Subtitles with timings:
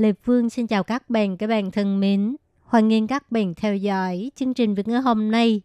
[0.00, 2.36] Lê Phương xin chào các bạn, các bạn thân mến.
[2.62, 5.60] Hoan nghênh các bạn theo dõi chương trình Việt ngữ hôm nay,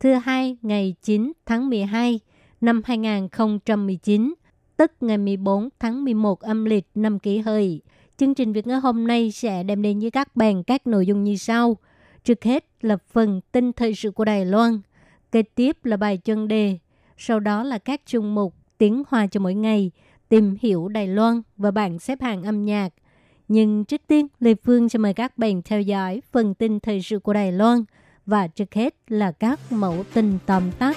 [0.00, 2.20] thứ hai ngày 9 tháng 12
[2.60, 4.34] năm 2019,
[4.76, 7.80] tức ngày 14 tháng 11 âm lịch năm kỷ hợi.
[8.16, 11.24] Chương trình Việt ngữ hôm nay sẽ đem đến với các bạn các nội dung
[11.24, 11.76] như sau.
[12.24, 14.80] Trước hết là phần tin thời sự của Đài Loan,
[15.32, 16.78] kế tiếp là bài chân đề,
[17.18, 19.90] sau đó là các chung mục tiếng hoa cho mỗi ngày,
[20.28, 22.92] tìm hiểu Đài Loan và bảng xếp hạng âm nhạc.
[23.48, 27.18] Nhưng trước tiên, Lê Phương sẽ mời các bạn theo dõi phần tin thời sự
[27.18, 27.84] của Đài Loan
[28.26, 30.96] và trước hết là các mẫu tin tóm tắt.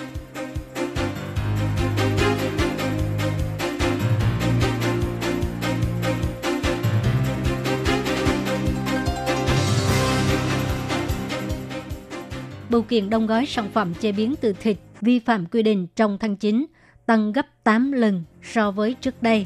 [12.70, 16.18] Bưu kiện đông gói sản phẩm chế biến từ thịt vi phạm quy định trong
[16.20, 16.66] tháng 9
[17.06, 19.46] tăng gấp 8 lần so với trước đây.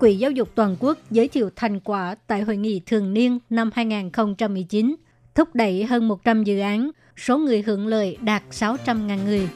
[0.00, 3.70] Quỹ Giáo dục Toàn quốc giới thiệu thành quả tại Hội nghị thường niên năm
[3.74, 4.96] 2019,
[5.34, 9.48] thúc đẩy hơn 100 dự án, số người hưởng lợi đạt 600.000 người.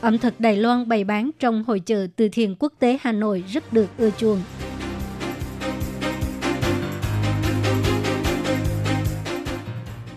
[0.00, 3.44] Ẩm thực Đài Loan bày bán trong hội chợ từ thiện quốc tế Hà Nội
[3.48, 4.40] rất được ưa chuộng.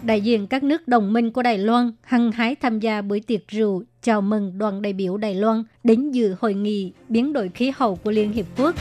[0.06, 3.48] Đại diện các nước đồng minh của Đài Loan hăng hái tham gia buổi tiệc
[3.48, 7.72] rượu chào mừng đoàn đại biểu Đài Loan đến dự hội nghị biến đổi khí
[7.76, 8.76] hậu của Liên Hiệp Quốc.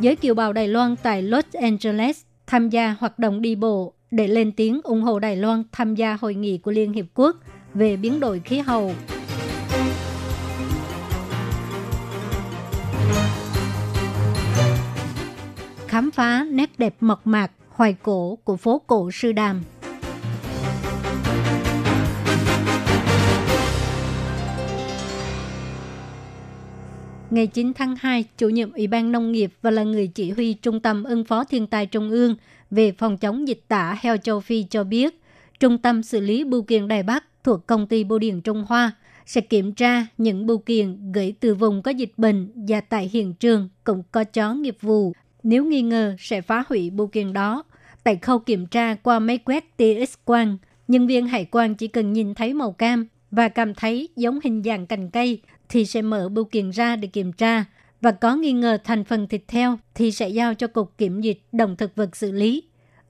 [0.00, 4.28] Giới kiều bào Đài Loan tại Los Angeles tham gia hoạt động đi bộ để
[4.28, 7.36] lên tiếng ủng hộ Đài Loan tham gia hội nghị của Liên Hiệp Quốc
[7.74, 8.92] về biến đổi khí hậu.
[15.94, 19.62] Khám phá nét đẹp mộc mạc, hoài cổ của phố cổ Sư Đàm.
[27.30, 30.54] Ngày 9 tháng 2, chủ nhiệm Ủy ban Nông nghiệp và là người chỉ huy
[30.54, 32.36] Trung tâm ứng phó thiên tai Trung ương
[32.70, 35.20] về phòng chống dịch tả heo châu Phi cho biết,
[35.60, 38.92] Trung tâm xử lý bưu kiện Đài Bắc thuộc công ty bưu điện Trung Hoa
[39.26, 43.34] sẽ kiểm tra những bưu kiện gửi từ vùng có dịch bệnh và tại hiện
[43.34, 45.12] trường cũng có chó nghiệp vụ.
[45.44, 47.64] Nếu nghi ngờ sẽ phá hủy bưu kiện đó.
[48.04, 50.56] Tại khâu kiểm tra qua máy quét tia X-quang,
[50.88, 54.62] nhân viên hải quan chỉ cần nhìn thấy màu cam và cảm thấy giống hình
[54.62, 57.64] dạng cành cây thì sẽ mở bưu kiện ra để kiểm tra
[58.00, 61.42] và có nghi ngờ thành phần thịt heo thì sẽ giao cho Cục Kiểm dịch
[61.52, 62.62] Động thực vật xử lý.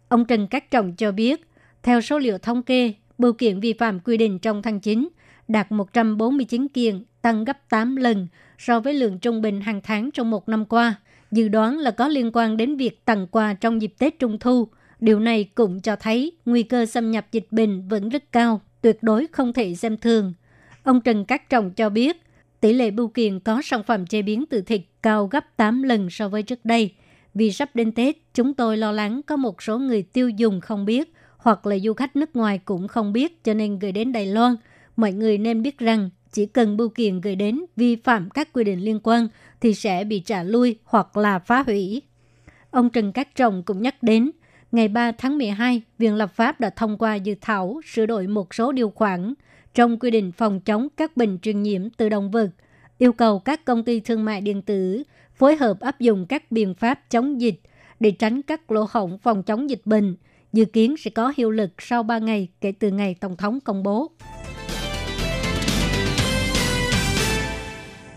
[0.09, 1.49] Ông Trần Cát Trọng cho biết,
[1.83, 5.09] theo số liệu thống kê, bưu kiện vi phạm quy định trong tháng 9
[5.49, 8.29] đạt 149 kiện, tăng gấp 8 lần
[8.59, 10.95] so với lượng trung bình hàng tháng trong một năm qua.
[11.35, 14.69] Dự đoán là có liên quan đến việc tặng quà trong dịp Tết Trung Thu.
[15.01, 19.03] Điều này cũng cho thấy nguy cơ xâm nhập dịch bệnh vẫn rất cao, tuyệt
[19.03, 20.33] đối không thể xem thường.
[20.83, 22.23] Ông Trần Cát Trọng cho biết,
[22.61, 26.11] tỷ lệ bưu kiện có sản phẩm chế biến từ thịt cao gấp 8 lần
[26.11, 26.95] so với trước đây.
[27.35, 30.85] Vì sắp đến Tết, chúng tôi lo lắng có một số người tiêu dùng không
[30.85, 34.27] biết hoặc là du khách nước ngoài cũng không biết cho nên gửi đến Đài
[34.27, 34.57] Loan.
[34.97, 38.65] Mọi người nên biết rằng chỉ cần bưu kiện gửi đến vi phạm các quy
[38.65, 39.29] định liên quan
[39.61, 42.03] thì sẽ bị trả lui hoặc là phá hủy.
[42.71, 44.31] Ông Trần Cát Trọng cũng nhắc đến,
[44.73, 48.55] ngày 3 tháng 12, Viện Lập pháp đã thông qua dự thảo sửa đổi một
[48.55, 49.35] số điều khoản
[49.75, 52.51] trong quy định phòng chống các bệnh truyền nhiễm từ động vật,
[52.99, 55.03] yêu cầu các công ty thương mại điện tử
[55.35, 57.61] phối hợp áp dụng các biện pháp chống dịch
[58.01, 60.17] để tránh các lỗ hổng phòng chống dịch bệnh,
[60.53, 63.83] dự kiến sẽ có hiệu lực sau 3 ngày kể từ ngày Tổng thống công
[63.83, 64.11] bố.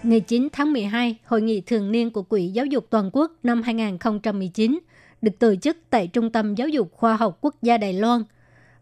[0.07, 3.61] Ngày 9 tháng 12, Hội nghị thường niên của Quỹ Giáo dục Toàn quốc năm
[3.61, 4.79] 2019
[5.21, 8.23] được tổ chức tại Trung tâm Giáo dục Khoa học Quốc gia Đài Loan.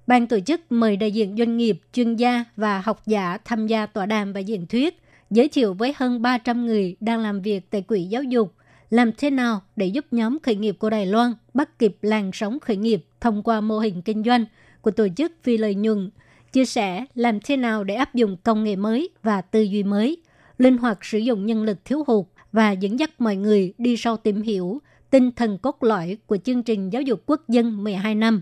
[0.07, 3.85] Ban tổ chức mời đại diện doanh nghiệp, chuyên gia và học giả tham gia
[3.85, 7.81] tọa đàm và diễn thuyết, giới thiệu với hơn 300 người đang làm việc tại
[7.81, 8.53] Quỹ Giáo dục
[8.89, 12.59] làm thế nào để giúp nhóm khởi nghiệp của Đài Loan bắt kịp làn sóng
[12.59, 14.45] khởi nghiệp thông qua mô hình kinh doanh
[14.81, 16.09] của tổ chức phi lợi nhuận,
[16.51, 20.17] chia sẻ làm thế nào để áp dụng công nghệ mới và tư duy mới,
[20.57, 24.17] linh hoạt sử dụng nhân lực thiếu hụt và dẫn dắt mọi người đi sâu
[24.17, 28.41] tìm hiểu tinh thần cốt lõi của chương trình giáo dục quốc dân 12 năm.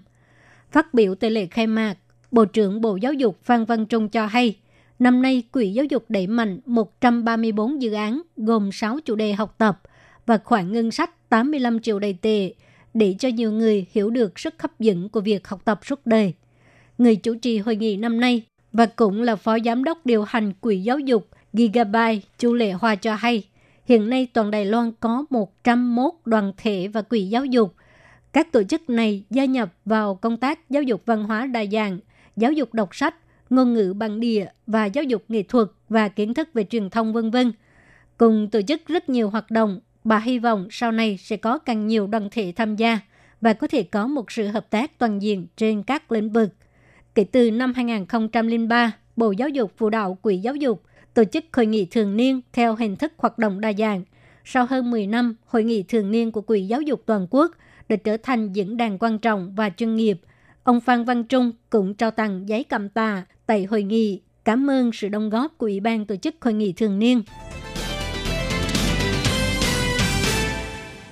[0.72, 1.96] Phát biểu tại lễ khai mạc,
[2.32, 4.58] Bộ trưởng Bộ Giáo dục Phan Văn Trung cho hay,
[5.00, 9.56] năm nay Quỹ Giáo dục đẩy mạnh 134 dự án gồm 6 chủ đề học
[9.58, 9.82] tập
[10.26, 12.54] và khoản ngân sách 85 triệu đầy tệ
[12.94, 16.34] để cho nhiều người hiểu được sức hấp dẫn của việc học tập suốt đời.
[16.98, 18.44] Người chủ trì hội nghị năm nay
[18.74, 22.96] và cũng là phó giám đốc điều hành Quỹ Giáo dục Gigabyte Chu Lệ Hoa
[22.96, 23.44] cho hay,
[23.86, 27.76] hiện nay toàn Đài Loan có 101 đoàn thể và quỹ giáo dục.
[28.34, 32.00] Các tổ chức này gia nhập vào công tác giáo dục văn hóa đa dạng,
[32.36, 33.16] giáo dục đọc sách,
[33.50, 37.14] ngôn ngữ bản địa và giáo dục nghệ thuật và kiến thức về truyền thông
[37.14, 37.52] vân vân.
[38.18, 41.88] Cùng tổ chức rất nhiều hoạt động, bà hy vọng sau này sẽ có càng
[41.88, 43.00] nhiều đoàn thể tham gia
[43.42, 46.50] và có thể có một sự hợp tác toàn diện trên các lĩnh vực.
[47.16, 51.66] Kể từ năm 2003, Bộ Giáo dục phụ đạo Quỹ Giáo dục tổ chức hội
[51.66, 54.04] nghị thường niên theo hình thức hoạt động đa dạng.
[54.46, 57.52] Sau hơn 10 năm, hội nghị thường niên của Quỹ Giáo dục Toàn quốc
[57.90, 60.20] đã trở thành diễn đàn quan trọng và chuyên nghiệp.
[60.64, 64.92] Ông Phan Văn Trung cũng trao tặng giấy cầm tạ tại hội nghị cảm ơn
[64.94, 67.24] sự đóng góp của Ủy ban tổ chức hội nghị thường niên.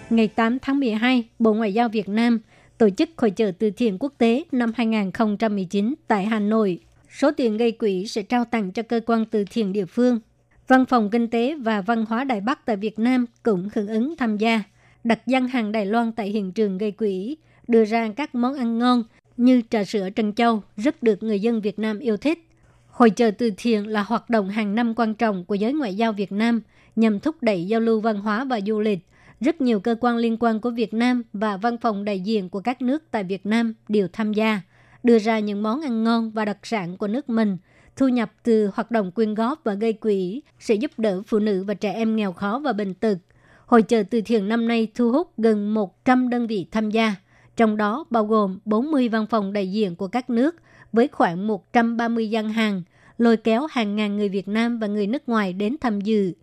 [0.10, 2.40] Ngày 8 tháng 12, Bộ Ngoại giao Việt Nam
[2.78, 6.80] tổ chức hội trợ từ thiện quốc tế năm 2019 tại Hà Nội
[7.12, 10.20] Số tiền gây quỹ sẽ trao tặng cho cơ quan từ thiện địa phương.
[10.68, 14.16] Văn phòng Kinh tế và Văn hóa Đài Bắc tại Việt Nam cũng hưởng ứng
[14.18, 14.64] tham gia,
[15.04, 17.38] đặt gian hàng Đài Loan tại hiện trường gây quỹ,
[17.68, 19.04] đưa ra các món ăn ngon
[19.38, 22.40] như trà sữa Trân Châu rất được người dân Việt Nam yêu thích.
[22.88, 26.14] Hội trợ từ thiện là hoạt động hàng năm quan trọng của giới ngoại giao
[26.14, 26.62] Việt Nam
[26.96, 29.00] nhằm thúc đẩy giao lưu văn hóa và du lịch.
[29.40, 32.60] Rất nhiều cơ quan liên quan của Việt Nam và văn phòng đại diện của
[32.60, 34.62] các nước tại Việt Nam đều tham gia
[35.04, 37.58] đưa ra những món ăn ngon và đặc sản của nước mình.
[37.96, 41.64] Thu nhập từ hoạt động quyên góp và gây quỹ sẽ giúp đỡ phụ nữ
[41.64, 43.18] và trẻ em nghèo khó và bệnh tật.
[43.66, 47.16] Hội trợ từ thiện năm nay thu hút gần 100 đơn vị tham gia,
[47.56, 50.56] trong đó bao gồm 40 văn phòng đại diện của các nước
[50.94, 52.82] với khoảng 130 gian hàng,
[53.18, 56.34] lôi kéo hàng ngàn người Việt Nam và người nước ngoài đến tham dự.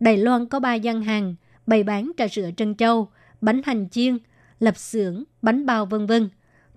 [0.00, 1.34] Đài Loan có 3 gian hàng,
[1.66, 3.08] bày bán trà sữa trân châu,
[3.40, 4.18] bánh hành chiên,
[4.60, 6.28] lập xưởng, bánh bao vân vân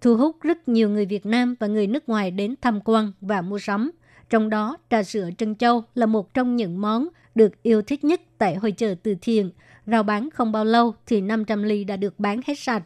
[0.01, 3.41] thu hút rất nhiều người Việt Nam và người nước ngoài đến tham quan và
[3.41, 3.91] mua sắm.
[4.29, 8.21] Trong đó, trà sữa Trân Châu là một trong những món được yêu thích nhất
[8.37, 9.51] tại hội chợ từ thiện.
[9.85, 12.83] Rao bán không bao lâu thì 500 ly đã được bán hết sạch.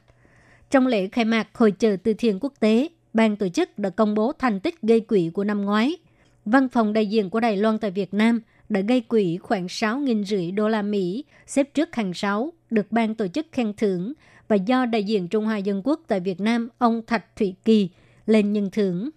[0.70, 4.16] Trong lễ khai mạc hội chợ từ thiện quốc tế, ban tổ chức đã công
[4.16, 5.98] bố thành tích gây quỹ của năm ngoái.
[6.46, 10.56] Văn phòng đại diện của Đài Loan tại Việt Nam đã gây quỹ khoảng 6.000
[10.56, 14.14] đô la Mỹ, xếp trước hàng 6, được ban tổ chức khen thưởng
[14.52, 17.90] và do đại diện Trung Hoa Dân Quốc tại Việt Nam ông Thạch Thủy Kỳ
[18.26, 19.10] lên nhân thưởng.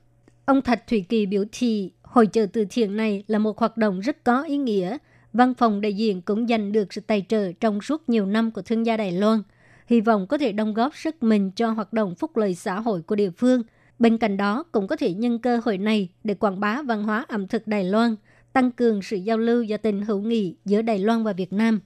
[0.45, 4.01] Ông Thạch Thủy Kỳ biểu thị hội trợ từ thiện này là một hoạt động
[4.01, 4.99] rất có ý nghĩa.
[5.33, 8.63] Văn phòng đại diện cũng giành được sự tài trợ trong suốt nhiều năm của
[8.63, 9.43] thương gia Đài Loan.
[9.87, 13.03] Hy vọng có thể đóng góp sức mình cho hoạt động phúc lợi xã hội
[13.03, 13.63] của địa phương.
[13.99, 17.25] Bên cạnh đó, cũng có thể nhân cơ hội này để quảng bá văn hóa
[17.29, 18.17] ẩm thực Đài Loan,
[18.53, 21.81] tăng cường sự giao lưu và tình hữu nghị giữa Đài Loan và Việt Nam.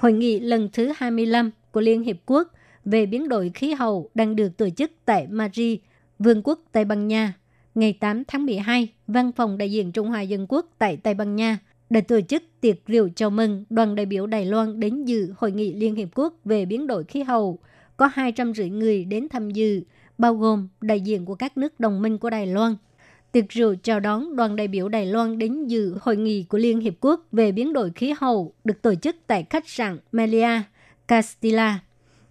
[0.00, 2.48] Hội nghị lần thứ 25 của Liên Hiệp Quốc
[2.84, 5.78] về biến đổi khí hậu đang được tổ chức tại Madrid,
[6.18, 7.34] Vương quốc Tây Ban Nha.
[7.74, 11.36] Ngày 8 tháng 12, Văn phòng đại diện Trung Hoa Dân Quốc tại Tây Ban
[11.36, 11.58] Nha
[11.90, 15.52] đã tổ chức tiệc rượu chào mừng đoàn đại biểu Đài Loan đến dự Hội
[15.52, 17.58] nghị Liên Hiệp Quốc về biến đổi khí hậu.
[17.96, 19.82] Có 250 người đến tham dự,
[20.18, 22.76] bao gồm đại diện của các nước đồng minh của Đài Loan–
[23.32, 26.80] tiệc rượu chào đón đoàn đại biểu Đài Loan đến dự hội nghị của Liên
[26.80, 30.62] Hiệp Quốc về biến đổi khí hậu được tổ chức tại khách sạn Melia,
[31.08, 31.78] Castilla.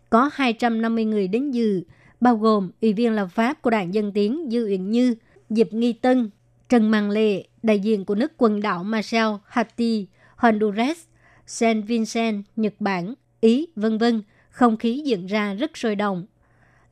[0.09, 1.81] Có 250 người đến dự,
[2.21, 5.15] bao gồm Ủy viên lập pháp của Đảng Dân Tiến Dư Uyển Như,
[5.49, 6.29] Diệp Nghi Tân,
[6.69, 10.97] Trần Màng Lệ, đại diện của nước quần đảo Marshall, Haiti, Honduras,
[11.45, 14.21] Saint Vincent, Nhật Bản, Ý, vân vân.
[14.49, 16.25] Không khí diễn ra rất sôi động.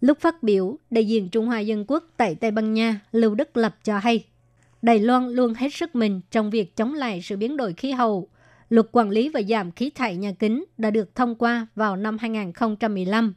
[0.02, 3.58] Lúc phát biểu, đại diện Trung Hoa Dân Quốc tại Tây Ban Nha Lưu Đức
[3.58, 4.26] Lập cho hay,
[4.82, 8.30] Đài Loan luôn hết sức mình trong việc chống lại sự biến đổi khí hậu.
[8.70, 12.18] Luật quản lý và giảm khí thải nhà kính đã được thông qua vào năm
[12.18, 13.34] 2015.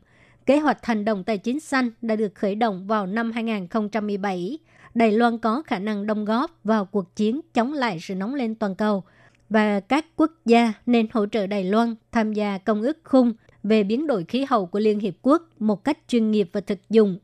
[0.47, 4.59] Kế hoạch hành động tài chính xanh đã được khởi động vào năm 2017.
[4.95, 8.55] Đài Loan có khả năng đóng góp vào cuộc chiến chống lại sự nóng lên
[8.55, 9.03] toàn cầu
[9.49, 13.83] và các quốc gia nên hỗ trợ Đài Loan tham gia công ước khung về
[13.83, 17.19] biến đổi khí hậu của Liên Hiệp Quốc một cách chuyên nghiệp và thực dụng.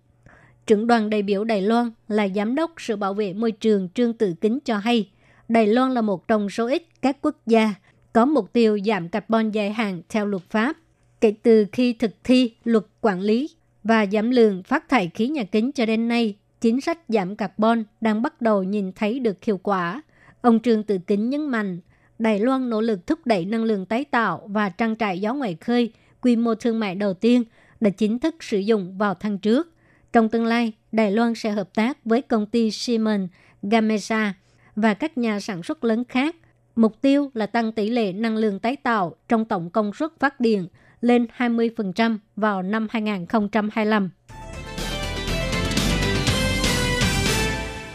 [0.66, 4.12] Trưởng đoàn đại biểu Đài Loan là Giám đốc Sự Bảo vệ Môi trường Trương
[4.12, 5.10] Tự Kính cho hay,
[5.48, 7.74] Đài Loan là một trong số ít các quốc gia
[8.12, 10.76] có mục tiêu giảm carbon dài hạn theo luật pháp.
[11.20, 13.50] Kể từ khi thực thi luật quản lý
[13.84, 17.84] và giảm lượng phát thải khí nhà kính cho đến nay, chính sách giảm carbon
[18.00, 20.02] đang bắt đầu nhìn thấy được hiệu quả.
[20.40, 21.80] Ông Trương Tự Kính nhấn mạnh,
[22.18, 25.56] Đài Loan nỗ lực thúc đẩy năng lượng tái tạo và trang trại gió ngoài
[25.60, 25.92] khơi,
[26.26, 27.44] quy mô thương mại đầu tiên
[27.80, 29.72] đã chính thức sử dụng vào tháng trước.
[30.12, 33.30] Trong tương lai, Đài Loan sẽ hợp tác với công ty Siemens,
[33.62, 34.34] Gamesa
[34.76, 36.36] và các nhà sản xuất lớn khác.
[36.76, 40.40] Mục tiêu là tăng tỷ lệ năng lượng tái tạo trong tổng công suất phát
[40.40, 40.68] điện
[41.00, 44.10] lên 20% vào năm 2025.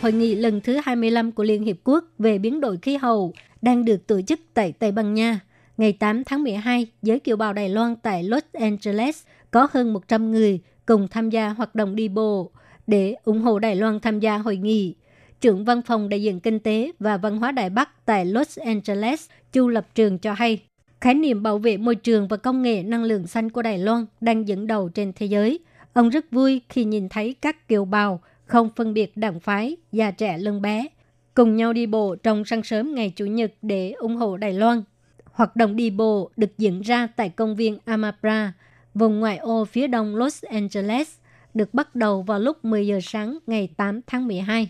[0.02, 3.86] Hội nghị lần thứ 25 của Liên Hiệp Quốc về biến đổi khí hậu đang
[3.86, 5.40] được tổ chức tại Tây Ban Nha.
[5.78, 10.32] Ngày 8 tháng 12, giới kiều bào Đài Loan tại Los Angeles có hơn 100
[10.32, 12.52] người cùng tham gia hoạt động đi bộ
[12.88, 14.96] để ủng hộ Đài Loan tham gia hội nghị.
[15.42, 19.30] Trưởng văn phòng đại diện kinh tế và văn hóa Đài Bắc tại Los Angeles,
[19.52, 20.64] Chu Lập Trường cho hay,
[21.02, 24.06] khái niệm bảo vệ môi trường và công nghệ năng lượng xanh của Đài Loan
[24.22, 25.60] đang dẫn đầu trên thế giới.
[25.94, 30.12] Ông rất vui khi nhìn thấy các kiều bào không phân biệt đảng phái, già
[30.12, 30.88] trẻ lưng bé,
[31.34, 34.84] cùng nhau đi bộ trong sáng sớm ngày Chủ nhật để ủng hộ Đài Loan.
[35.32, 38.54] Hoạt động đi bộ được diễn ra tại công viên Amapra,
[38.94, 41.16] vùng ngoại ô phía đông Los Angeles,
[41.54, 44.70] được bắt đầu vào lúc 10 giờ sáng ngày 8 tháng 12.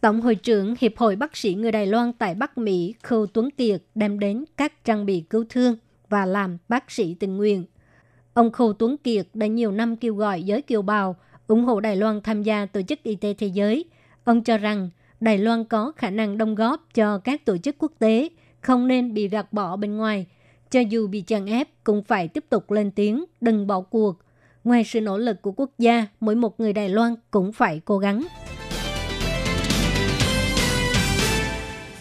[0.00, 3.50] Tổng hội trưởng Hiệp hội bác sĩ người Đài Loan tại Bắc Mỹ Khâu Tuấn
[3.50, 5.76] Kiệt đem đến các trang bị cứu thương
[6.08, 7.64] và làm bác sĩ tình nguyện.
[8.34, 11.96] Ông Khâu Tuấn Kiệt đã nhiều năm kêu gọi giới kiều bào ủng hộ Đài
[11.96, 13.84] Loan tham gia Tổ chức Y tế Thế giới.
[14.24, 17.92] Ông cho rằng Đài Loan có khả năng đóng góp cho các tổ chức quốc
[17.98, 18.28] tế,
[18.60, 20.26] không nên bị gạt bỏ bên ngoài.
[20.70, 24.12] Cho dù bị chèn ép, cũng phải tiếp tục lên tiếng, đừng bỏ cuộc.
[24.64, 27.98] Ngoài sự nỗ lực của quốc gia, mỗi một người Đài Loan cũng phải cố
[27.98, 28.26] gắng.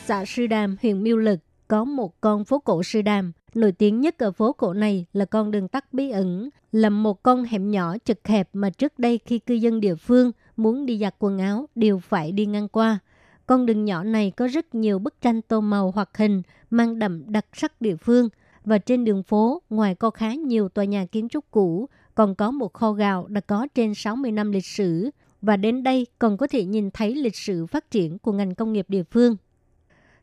[0.05, 3.31] Xã Sư Đàm, huyện Miêu Lực có một con phố cổ Sư Đàm.
[3.55, 7.23] Nổi tiếng nhất ở phố cổ này là con đường tắt bí ẩn, là một
[7.23, 10.97] con hẻm nhỏ chật hẹp mà trước đây khi cư dân địa phương muốn đi
[10.97, 12.99] giặt quần áo đều phải đi ngang qua.
[13.47, 17.31] Con đường nhỏ này có rất nhiều bức tranh tô màu hoặc hình mang đậm
[17.31, 18.29] đặc sắc địa phương
[18.65, 22.51] và trên đường phố ngoài có khá nhiều tòa nhà kiến trúc cũ còn có
[22.51, 25.09] một kho gạo đã có trên 60 năm lịch sử
[25.41, 28.73] và đến đây còn có thể nhìn thấy lịch sử phát triển của ngành công
[28.73, 29.35] nghiệp địa phương.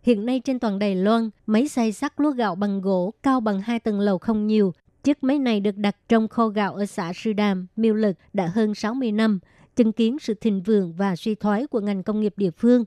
[0.03, 3.61] Hiện nay trên toàn Đài Loan, máy xay sắc lúa gạo bằng gỗ cao bằng
[3.61, 4.73] hai tầng lầu không nhiều.
[5.05, 8.47] Chiếc máy này được đặt trong kho gạo ở xã Sư Đàm, Miêu Lực đã
[8.47, 9.39] hơn 60 năm,
[9.77, 12.85] chứng kiến sự thịnh vượng và suy thoái của ngành công nghiệp địa phương.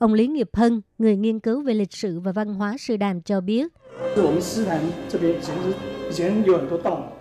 [0.00, 3.22] Ông Lý Nghiệp Hân, người nghiên cứu về lịch sử và văn hóa Sư Đàm
[3.22, 3.72] cho biết,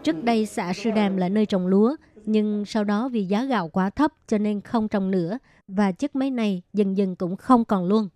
[0.03, 1.95] Trước đây xã Sư Đàm là nơi trồng lúa,
[2.25, 6.15] nhưng sau đó vì giá gạo quá thấp cho nên không trồng nữa và chiếc
[6.15, 8.09] máy này dần dần cũng không còn luôn.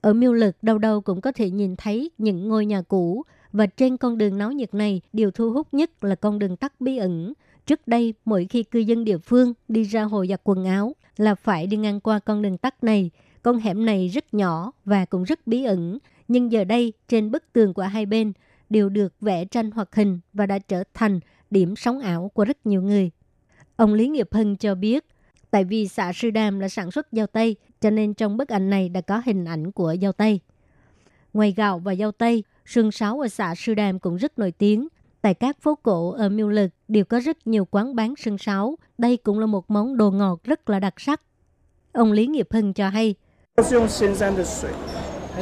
[0.00, 3.66] Ở miêu lực đâu đâu cũng có thể nhìn thấy những ngôi nhà cũ và
[3.66, 6.96] trên con đường náo nhiệt này điều thu hút nhất là con đường tắt bí
[6.96, 7.32] ẩn.
[7.66, 11.34] Trước đây, mỗi khi cư dân địa phương đi ra hồ giặt quần áo là
[11.34, 13.10] phải đi ngang qua con đường tắt này.
[13.46, 15.98] Con hẻm này rất nhỏ và cũng rất bí ẩn,
[16.28, 18.32] nhưng giờ đây trên bức tường của hai bên
[18.70, 22.66] đều được vẽ tranh hoạt hình và đã trở thành điểm sống ảo của rất
[22.66, 23.10] nhiều người.
[23.76, 25.04] Ông Lý Nghiệp Hân cho biết,
[25.50, 28.70] tại vì xã Sư Đàm là sản xuất dao tây, cho nên trong bức ảnh
[28.70, 30.40] này đã có hình ảnh của dao tây.
[31.32, 34.88] Ngoài gạo và dao tây, sương sáo ở xã Sư Đàm cũng rất nổi tiếng.
[35.20, 38.78] Tại các phố cổ ở Miêu Lực đều có rất nhiều quán bán sương sáo.
[38.98, 41.22] Đây cũng là một món đồ ngọt rất là đặc sắc.
[41.92, 43.14] Ông Lý Nghiệp Hưng cho hay,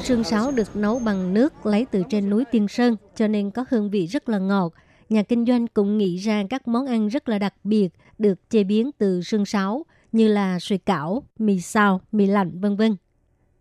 [0.03, 3.65] Sương sáo được nấu bằng nước lấy từ trên núi Tiên Sơn, cho nên có
[3.71, 4.73] hương vị rất là ngọt.
[5.09, 8.65] Nhà kinh doanh cũng nghĩ ra các món ăn rất là đặc biệt, được chế
[8.65, 12.97] biến từ sương sáo, như là sùi cảo, mì xào, mì lạnh, vân vân.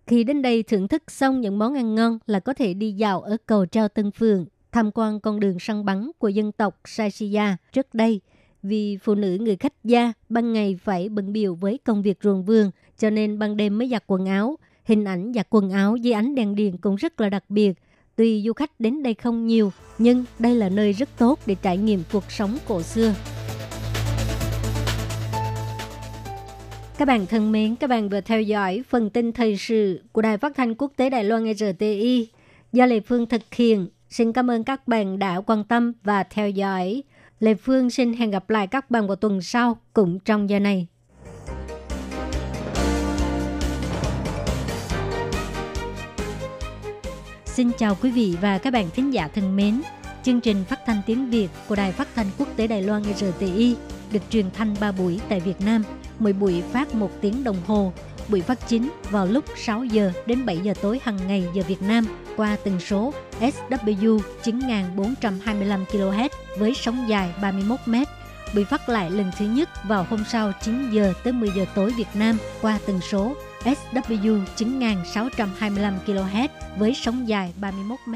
[0.08, 3.22] Khi đến đây thưởng thức xong những món ăn ngon là có thể đi dạo
[3.22, 7.58] ở cầu treo Tân Phường, tham quan con đường săn bắn của dân tộc Saishiya
[7.72, 8.22] trước đây.
[8.64, 12.44] Vì phụ nữ người khách gia ban ngày phải bận biểu với công việc ruộng
[12.44, 14.58] vườn, cho nên ban đêm mới giặt quần áo.
[14.86, 17.74] Hình ảnh giặt quần áo dưới ánh đèn điện cũng rất là đặc biệt.
[18.16, 21.78] Tuy du khách đến đây không nhiều, nhưng đây là nơi rất tốt để trải
[21.78, 23.14] nghiệm cuộc sống cổ xưa.
[26.98, 30.38] Các bạn thân mến, các bạn vừa theo dõi phần tin thời sự của Đài
[30.38, 32.28] Phát thanh Quốc tế Đài Loan RTI
[32.74, 33.88] do Lê Phương thực hiện.
[34.10, 37.04] Xin cảm ơn các bạn đã quan tâm và theo dõi.
[37.44, 40.88] Lê Phương xin hẹn gặp lại các bạn vào tuần sau cũng trong giờ này.
[47.46, 49.82] Xin chào quý vị và các bạn thính giả thân mến.
[50.24, 53.76] Chương trình phát thanh tiếng Việt của Đài Phát thanh Quốc tế Đài Loan RTI
[54.12, 55.84] được truyền thanh 3 buổi tại Việt Nam–
[56.20, 57.94] mỗi buổi phát một tiếng đồng hồ.
[58.30, 61.82] Buổi phát chính vào lúc 6 giờ đến 7 giờ tối hàng ngày giờ Việt
[61.82, 67.96] Nam qua tần số SW 9425 kHz với sóng dài 31 m.
[68.56, 71.94] Buổi phát lại lần thứ nhất vào hôm sau 9 giờ tới 10 giờ tối
[71.98, 78.16] Việt Nam qua tần số SW 9625 kHz với sóng dài 31 m.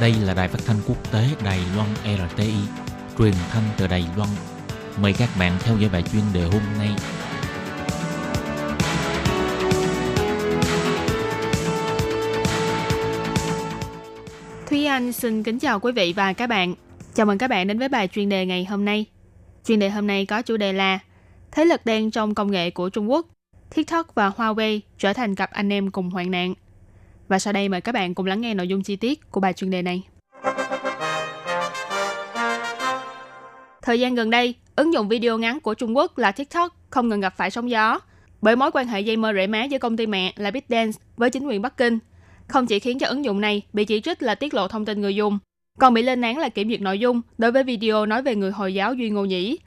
[0.00, 2.54] Đây là đài phát thanh quốc tế Đài Loan RTI,
[3.18, 4.28] truyền thanh từ Đài Loan.
[5.00, 6.90] Mời các bạn theo dõi bài chuyên đề hôm nay.
[14.66, 16.74] Thúy Anh xin kính chào quý vị và các bạn.
[17.14, 19.06] Chào mừng các bạn đến với bài chuyên đề ngày hôm nay.
[19.64, 20.98] Chuyên đề hôm nay có chủ đề là
[21.52, 23.26] Thế lực đen trong công nghệ của Trung Quốc,
[23.74, 26.54] TikTok và Huawei trở thành cặp anh em cùng hoạn nạn.
[27.28, 29.52] Và sau đây mời các bạn cùng lắng nghe nội dung chi tiết của bài
[29.52, 30.02] chuyên đề này.
[33.82, 37.20] Thời gian gần đây, ứng dụng video ngắn của Trung Quốc là TikTok không ngừng
[37.20, 38.00] gặp phải sóng gió
[38.42, 41.30] bởi mối quan hệ dây mơ rễ má giữa công ty mẹ là ByteDance với
[41.30, 41.98] chính quyền Bắc Kinh.
[42.48, 45.00] Không chỉ khiến cho ứng dụng này bị chỉ trích là tiết lộ thông tin
[45.00, 45.38] người dùng,
[45.78, 48.50] còn bị lên án là kiểm duyệt nội dung đối với video nói về người
[48.50, 49.58] Hồi giáo Duy Ngô Nhĩ.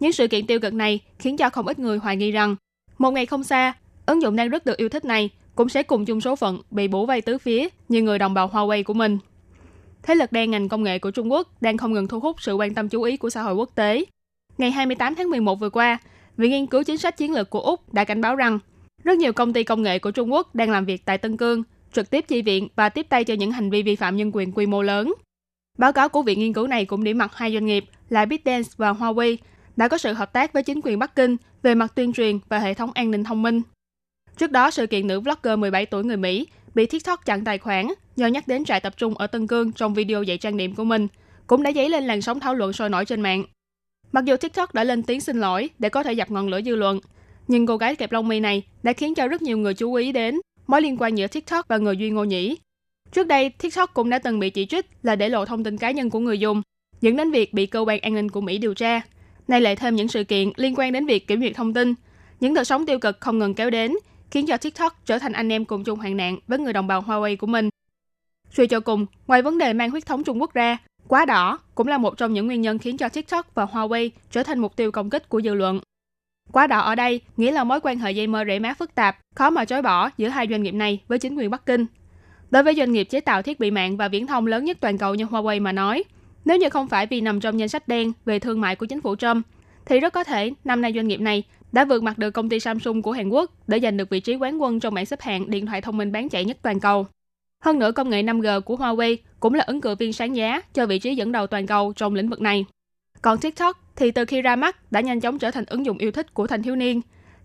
[0.00, 2.56] Những sự kiện tiêu cực này khiến cho không ít người hoài nghi rằng
[2.98, 3.72] một ngày không xa,
[4.06, 6.88] ứng dụng đang rất được yêu thích này cũng sẽ cùng chung số phận bị
[6.88, 9.18] bổ vây tứ phía như người đồng bào Huawei của mình.
[10.02, 12.54] Thế lực đen ngành công nghệ của Trung Quốc đang không ngừng thu hút sự
[12.54, 14.04] quan tâm chú ý của xã hội quốc tế.
[14.58, 15.98] Ngày 28 tháng 11 vừa qua,
[16.36, 18.58] Viện Nghiên cứu Chính sách Chiến lược của Úc đã cảnh báo rằng
[19.04, 21.62] rất nhiều công ty công nghệ của Trung Quốc đang làm việc tại Tân Cương,
[21.92, 24.52] trực tiếp chi viện và tiếp tay cho những hành vi vi phạm nhân quyền
[24.52, 25.14] quy mô lớn.
[25.78, 28.70] Báo cáo của viện nghiên cứu này cũng điểm mặt hai doanh nghiệp là BitDance
[28.76, 29.36] và Huawei
[29.76, 32.58] đã có sự hợp tác với chính quyền Bắc Kinh về mặt tuyên truyền và
[32.58, 33.62] hệ thống an ninh thông minh.
[34.36, 37.86] Trước đó, sự kiện nữ blogger 17 tuổi người Mỹ bị TikTok chặn tài khoản
[38.16, 40.84] do nhắc đến trại tập trung ở Tân Cương trong video dạy trang điểm của
[40.84, 41.08] mình,
[41.46, 43.44] cũng đã dấy lên làn sóng thảo luận sôi nổi trên mạng.
[44.14, 46.76] Mặc dù TikTok đã lên tiếng xin lỗi để có thể dập ngọn lửa dư
[46.76, 47.00] luận,
[47.48, 50.12] nhưng cô gái kẹp lông mi này đã khiến cho rất nhiều người chú ý
[50.12, 52.56] đến mối liên quan giữa TikTok và người Duy Ngô Nhĩ.
[53.12, 55.90] Trước đây, TikTok cũng đã từng bị chỉ trích là để lộ thông tin cá
[55.90, 56.62] nhân của người dùng,
[57.00, 59.00] dẫn đến việc bị cơ quan an ninh của Mỹ điều tra.
[59.48, 61.94] Nay lại thêm những sự kiện liên quan đến việc kiểm duyệt thông tin.
[62.40, 63.92] Những đợt sóng tiêu cực không ngừng kéo đến,
[64.30, 67.02] khiến cho TikTok trở thành anh em cùng chung hoạn nạn với người đồng bào
[67.02, 67.68] Huawei của mình.
[68.50, 71.88] Suy cho cùng, ngoài vấn đề mang huyết thống Trung Quốc ra, quá đỏ cũng
[71.88, 74.92] là một trong những nguyên nhân khiến cho TikTok và Huawei trở thành mục tiêu
[74.92, 75.80] công kích của dư luận.
[76.52, 79.18] Quá đỏ ở đây nghĩa là mối quan hệ dây mơ rễ má phức tạp,
[79.34, 81.86] khó mà chối bỏ giữa hai doanh nghiệp này với chính quyền Bắc Kinh.
[82.50, 84.98] Đối với doanh nghiệp chế tạo thiết bị mạng và viễn thông lớn nhất toàn
[84.98, 86.04] cầu như Huawei mà nói,
[86.44, 89.00] nếu như không phải vì nằm trong danh sách đen về thương mại của chính
[89.00, 89.46] phủ Trump,
[89.86, 92.60] thì rất có thể năm nay doanh nghiệp này đã vượt mặt được công ty
[92.60, 95.50] Samsung của Hàn Quốc để giành được vị trí quán quân trong bảng xếp hạng
[95.50, 97.06] điện thoại thông minh bán chạy nhất toàn cầu.
[97.64, 100.86] Hơn nữa, công nghệ 5G của Huawei cũng là ứng cử viên sáng giá cho
[100.86, 102.64] vị trí dẫn đầu toàn cầu trong lĩnh vực này.
[103.22, 106.10] Còn TikTok thì từ khi ra mắt đã nhanh chóng trở thành ứng dụng yêu
[106.10, 107.00] thích của thanh thiếu niên.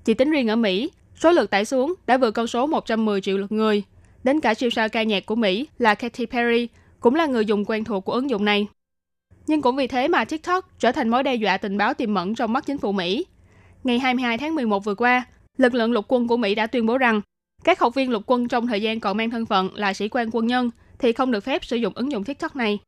[0.05, 3.37] Chỉ tính riêng ở Mỹ, số lượt tải xuống đã vượt con số 110 triệu
[3.37, 3.83] lượt người.
[4.23, 6.67] Đến cả siêu sao ca nhạc của Mỹ là Katy Perry
[6.99, 8.67] cũng là người dùng quen thuộc của ứng dụng này.
[9.47, 12.35] Nhưng cũng vì thế mà TikTok trở thành mối đe dọa tình báo tiềm mẫn
[12.35, 13.25] trong mắt chính phủ Mỹ.
[13.83, 15.25] Ngày 22 tháng 11 vừa qua,
[15.57, 17.21] lực lượng lục quân của Mỹ đã tuyên bố rằng
[17.63, 20.29] các học viên lục quân trong thời gian còn mang thân phận là sĩ quan
[20.31, 20.69] quân nhân
[20.99, 22.79] thì không được phép sử dụng ứng dụng TikTok này.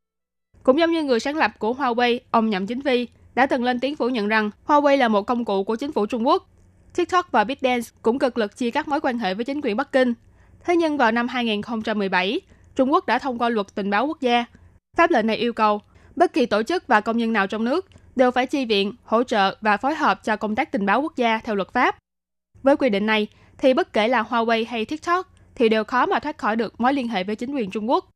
[0.64, 3.80] Cũng giống như người sáng lập của Huawei, ông Nhậm Chính Vi, đã từng lên
[3.80, 6.48] tiếng phủ nhận rằng Huawei là một công cụ của chính phủ Trung Quốc.
[6.96, 9.92] TikTok và ByteDance cũng cực lực chia cắt mối quan hệ với chính quyền Bắc
[9.92, 10.14] Kinh.
[10.66, 12.42] Thế nhưng vào năm 2017,
[12.76, 14.46] Trung Quốc đã thông qua luật tình báo quốc gia.
[14.98, 15.82] Pháp lệnh này yêu cầu
[16.16, 19.24] bất kỳ tổ chức và công nhân nào trong nước đều phải chi viện, hỗ
[19.24, 21.98] trợ và phối hợp cho công tác tình báo quốc gia theo luật pháp.
[22.64, 23.28] Với quy định này,
[23.62, 26.94] thì bất kể là Huawei hay TikTok thì đều khó mà thoát khỏi được mối
[26.94, 28.10] liên hệ với chính quyền Trung Quốc.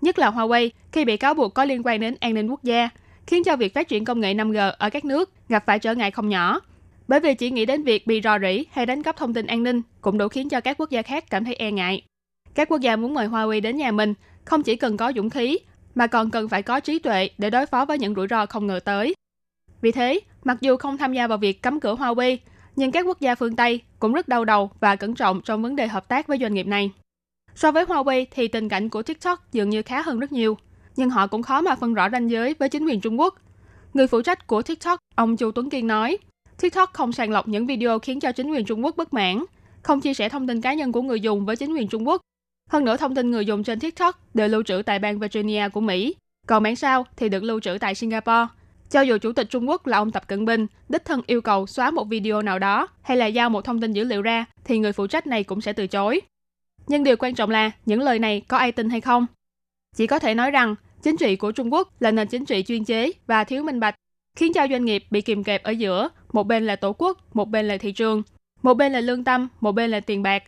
[0.00, 2.88] Nhất là Huawei khi bị cáo buộc có liên quan đến an ninh quốc gia,
[3.26, 6.10] khiến cho việc phát triển công nghệ 5G ở các nước gặp phải trở ngại
[6.10, 6.60] không nhỏ.
[7.08, 9.62] Bởi vì chỉ nghĩ đến việc bị rò rỉ hay đánh cắp thông tin an
[9.62, 12.02] ninh cũng đủ khiến cho các quốc gia khác cảm thấy e ngại.
[12.54, 15.58] Các quốc gia muốn mời Huawei đến nhà mình không chỉ cần có dũng khí
[15.94, 18.66] mà còn cần phải có trí tuệ để đối phó với những rủi ro không
[18.66, 19.14] ngờ tới.
[19.80, 22.36] Vì thế, mặc dù không tham gia vào việc cấm cửa Huawei,
[22.76, 25.76] nhưng các quốc gia phương Tây cũng rất đau đầu và cẩn trọng trong vấn
[25.76, 26.90] đề hợp tác với doanh nghiệp này.
[27.54, 30.58] So với Huawei thì tình cảnh của TikTok dường như khá hơn rất nhiều,
[30.96, 33.34] nhưng họ cũng khó mà phân rõ ranh giới với chính quyền Trung Quốc.
[33.94, 36.18] Người phụ trách của TikTok, ông Chu Tuấn Kiên nói,
[36.60, 39.44] TikTok không sàng lọc những video khiến cho chính quyền Trung Quốc bất mãn,
[39.82, 42.20] không chia sẻ thông tin cá nhân của người dùng với chính quyền Trung Quốc.
[42.70, 45.80] Hơn nữa thông tin người dùng trên TikTok đều lưu trữ tại bang Virginia của
[45.80, 46.14] Mỹ,
[46.46, 48.46] còn bản sao thì được lưu trữ tại Singapore.
[48.92, 51.66] Cho dù Chủ tịch Trung Quốc là ông Tập Cận Bình đích thân yêu cầu
[51.66, 54.78] xóa một video nào đó hay là giao một thông tin dữ liệu ra, thì
[54.78, 56.20] người phụ trách này cũng sẽ từ chối.
[56.86, 59.26] Nhưng điều quan trọng là những lời này có ai tin hay không?
[59.96, 62.84] Chỉ có thể nói rằng chính trị của Trung Quốc là nền chính trị chuyên
[62.84, 63.94] chế và thiếu minh bạch,
[64.36, 67.48] khiến cho doanh nghiệp bị kìm kẹp ở giữa, một bên là tổ quốc, một
[67.48, 68.22] bên là thị trường,
[68.62, 70.42] một bên là lương tâm, một bên là tiền bạc.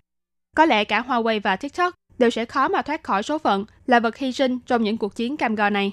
[0.56, 4.00] Có lẽ cả Huawei và TikTok đều sẽ khó mà thoát khỏi số phận là
[4.00, 5.92] vật hy sinh trong những cuộc chiến cam go này.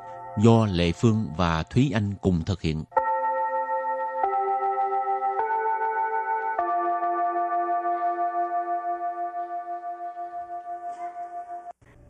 [0.37, 2.83] do Lệ Phương và Thúy Anh cùng thực hiện.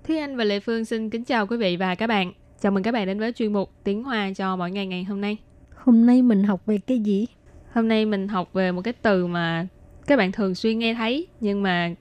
[0.04, 2.34] Thúy Anh và Lệ Phương xin kính chào quý vị và các bạn.
[2.62, 5.22] Chào mừng các bạn đến với chuyên mục Tiếng Hoa cho mỗi ngày ngày hôm
[5.22, 5.38] nay.
[5.76, 7.28] Hôm nay mình học về cái gì?
[7.74, 9.68] Hôm nay mình học về một cái từ mà
[10.08, 11.96] các bạn thường xuyên nghe thấy nhưng mà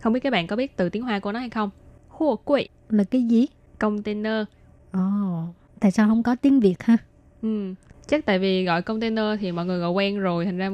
[0.00, 1.70] không biết các bạn có biết từ tiếng Hoa của nó hay không?
[2.08, 3.46] Hô quỵ, Là cái gì?
[3.78, 4.44] container.
[4.92, 5.44] Ồ,
[5.80, 6.96] tại sao không có tiếng Việt ha?
[7.42, 7.74] Ừ,
[8.06, 10.70] chắc tại vì gọi container thì mọi người gọi quen rồi thành ra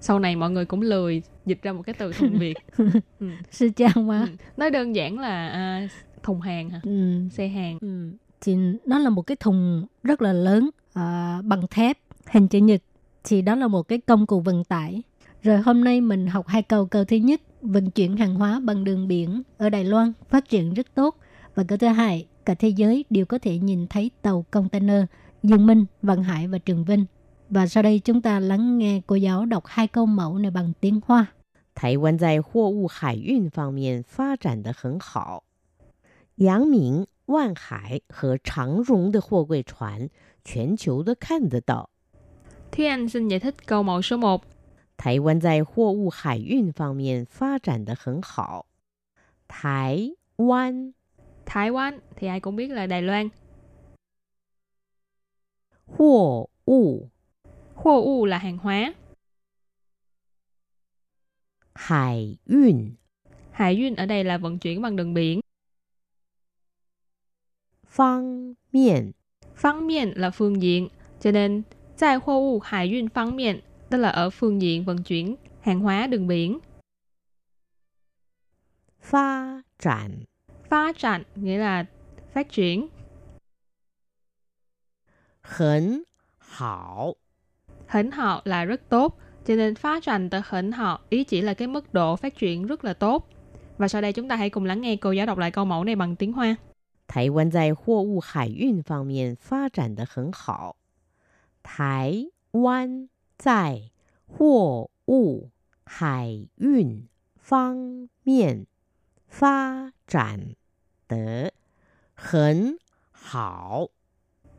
[0.00, 2.54] sau này mọi người cũng lười dịch ra một cái từ thuần Việt.
[3.20, 3.28] Ừ.
[3.50, 4.20] Sư chào mà.
[4.20, 4.26] Ừ.
[4.56, 5.88] Nói đơn giản là à,
[6.22, 6.80] thùng hàng hả?
[6.84, 7.18] Ừ.
[7.30, 7.78] Xe hàng.
[7.80, 8.10] Ừ.
[8.40, 12.82] Thì nó là một cái thùng rất là lớn à, bằng thép hình chữ nhật.
[13.24, 15.02] Thì đó là một cái công cụ vận tải.
[15.42, 16.86] Rồi hôm nay mình học hai câu.
[16.86, 20.74] Câu thứ nhất, vận chuyển hàng hóa bằng đường biển ở Đài Loan phát triển
[20.74, 21.16] rất tốt.
[21.54, 25.03] Và câu thứ hai, cả thế giới đều có thể nhìn thấy tàu container
[25.43, 27.05] Dương Minh, Văn Hải và Trường Vinh.
[27.49, 30.73] Và sau đây chúng ta lắng nghe cô giáo đọc hai câu mẫu này bằng
[30.81, 31.25] tiếng Hoa.
[31.75, 35.43] 台湾在货物海运方面发展得很好，
[36.37, 40.09] 阳明、万海和长荣的货柜船，
[40.43, 41.89] 全球都看得到。
[42.71, 44.41] Thúy Anh xin giải thích câu mẫu số 1.
[44.97, 48.65] 台湾在货物海运方面发展得很好。
[49.47, 50.93] 台湾
[51.52, 53.28] Thái Lan thì ai cũng biết là Đài Loan.
[55.86, 57.08] Hồ u
[57.74, 58.94] Hồ u là hàng hóa.
[61.74, 62.94] Hải yun
[63.50, 65.40] Hải yun ở đây là vận chuyển bằng đường biển.
[67.86, 69.12] Phương miện
[69.56, 70.88] Phương miện là phương diện,
[71.20, 71.62] cho nên
[71.98, 73.60] tại hồ u hải yun phương miện
[73.90, 76.58] tức là ở phương diện vận chuyển hàng hóa đường biển.
[79.00, 80.24] Phát triển
[80.71, 81.85] Phá triển nghĩa là
[82.33, 82.89] phát triển.
[85.41, 86.03] 很
[86.37, 87.13] 好。
[87.87, 89.17] Hỉnh họ là rất tốt.
[89.45, 92.65] Cho nên phá triển từ hỉnh họ ý chỉ là cái mức độ phát triển
[92.65, 93.29] rất là tốt.
[93.77, 95.83] Và sau đây chúng ta hãy cùng lắng nghe cô giáo đọc lại câu mẫu
[95.83, 96.55] này bằng tiếng Hoa.
[97.07, 100.75] 台湾在货物海运方面发展得很好。
[101.63, 103.91] 台湾在
[104.25, 105.51] 货物
[105.85, 108.67] 海运方面
[109.27, 110.55] 发展
[111.12, 111.48] tử.
[112.14, 112.76] Hẳn
[113.12, 113.88] hảo.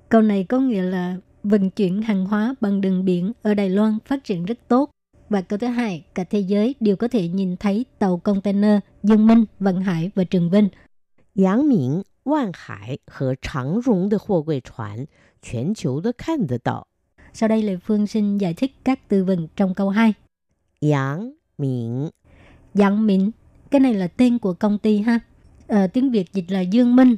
[0.10, 3.98] Câu này có nghĩa là vận chuyển hàng hóa bằng đường biển ở Đài Loan
[4.06, 4.90] phát triển rất tốt.
[5.30, 9.28] Và câu thứ hai, cả thế giới đều có thể nhìn thấy tàu container Dương
[9.28, 10.70] Minh, Vận Hải và Trường Vinh.
[11.36, 15.06] Giáng Minh, Vạn Hải và Tràng Rung de Huo Quỳ Chuan,
[15.44, 16.86] Chuyển Chiu de Kan de Đạo.
[17.34, 20.14] Sau đây là Phương xin giải thích các từ vựng trong câu 2.
[20.82, 22.10] Giáng Minh
[22.74, 23.32] Giáng Minh,
[23.72, 25.20] cái này là tên của công ty ha
[25.74, 27.18] à, tiếng Việt dịch là Dương Minh.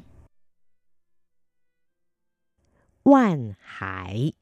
[3.04, 4.34] Quan Hải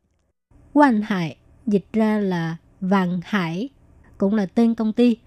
[0.73, 3.69] Quan Hải dịch ra là Vàng Hải,
[4.17, 5.17] cũng là tên công ty.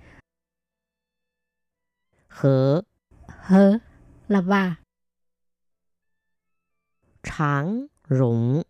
[2.28, 2.82] Hở
[3.26, 3.78] Hở
[4.28, 4.74] là và.
[7.22, 8.62] Tráng Rũng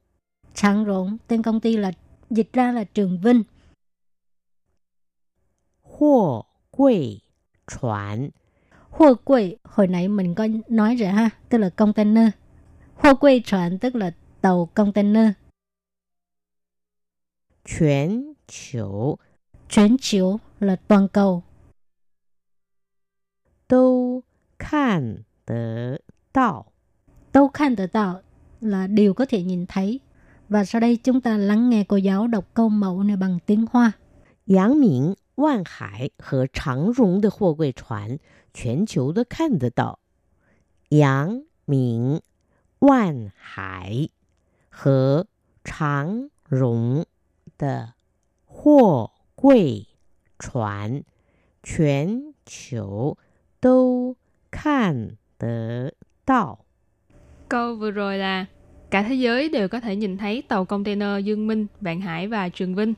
[0.55, 1.93] Tráng Rũng, tên công ty là
[2.31, 3.43] dịch ra là Trường Vinh.
[5.83, 7.21] Hồ Quỳ
[7.67, 8.31] Chuẩn
[8.97, 12.29] Hua quỷ, hồi nãy mình có nói rồi ha, tức là container.
[12.95, 15.31] Hua quỷ 船, tức là tàu container.
[17.65, 19.17] Chuyển chiều
[19.69, 21.43] Chuyển chiều là toàn cầu.
[23.69, 24.23] Đâu
[24.59, 25.97] khan đỡ
[26.35, 26.65] đạo
[27.33, 28.21] Đâu khan đỡ đạo
[28.61, 30.01] là điều có thể nhìn thấy.
[30.49, 33.67] Và sau đây chúng ta lắng nghe cô giáo đọc câu mẫu này bằng tiếng
[33.71, 33.93] Hoa.
[34.57, 38.20] Yang miệng 万海和长荣的货柜船，
[38.54, 40.00] 全球都看得到。
[40.90, 42.22] 阳明、
[42.80, 44.10] 万海
[44.70, 45.28] 和
[45.64, 47.06] 长荣
[47.58, 47.94] 的
[48.46, 49.88] 货柜
[50.38, 51.04] 船，
[51.64, 53.18] 全球
[53.60, 54.16] 都
[54.50, 55.94] 看得
[56.26, 56.66] 到。
[57.48, 58.46] Câu vừa rồi là
[58.90, 62.50] cả thế giới đều có thể nhìn thấy tàu container Dương Minh, Vạn Hải và
[62.50, 62.94] Trường Vinh.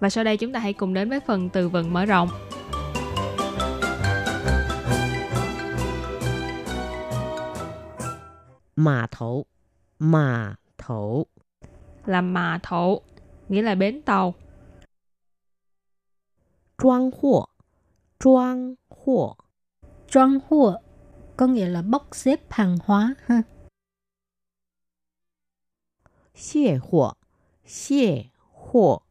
[0.00, 2.28] Và sau đây chúng ta hãy cùng đến với phần từ vựng mở rộng.
[8.76, 9.44] Mã thổ
[9.98, 11.26] Mã thổ
[12.06, 13.02] Là mã thổ,
[13.48, 14.34] nghĩa là bến tàu.
[16.82, 17.48] Trang hộ
[18.20, 19.36] Trang hộ
[20.10, 20.74] Trang hộ
[21.36, 23.42] có nghĩa là bốc xếp hàng hóa ha.
[26.34, 27.12] Xie hộ
[27.66, 29.02] Xie hộ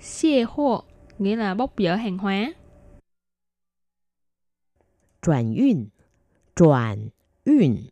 [0.00, 0.82] Xie hô
[1.18, 2.52] nghĩa là bốc dỡ hàng hóa.
[5.22, 5.86] 转运，
[6.54, 7.10] 转
[7.44, 7.90] 运，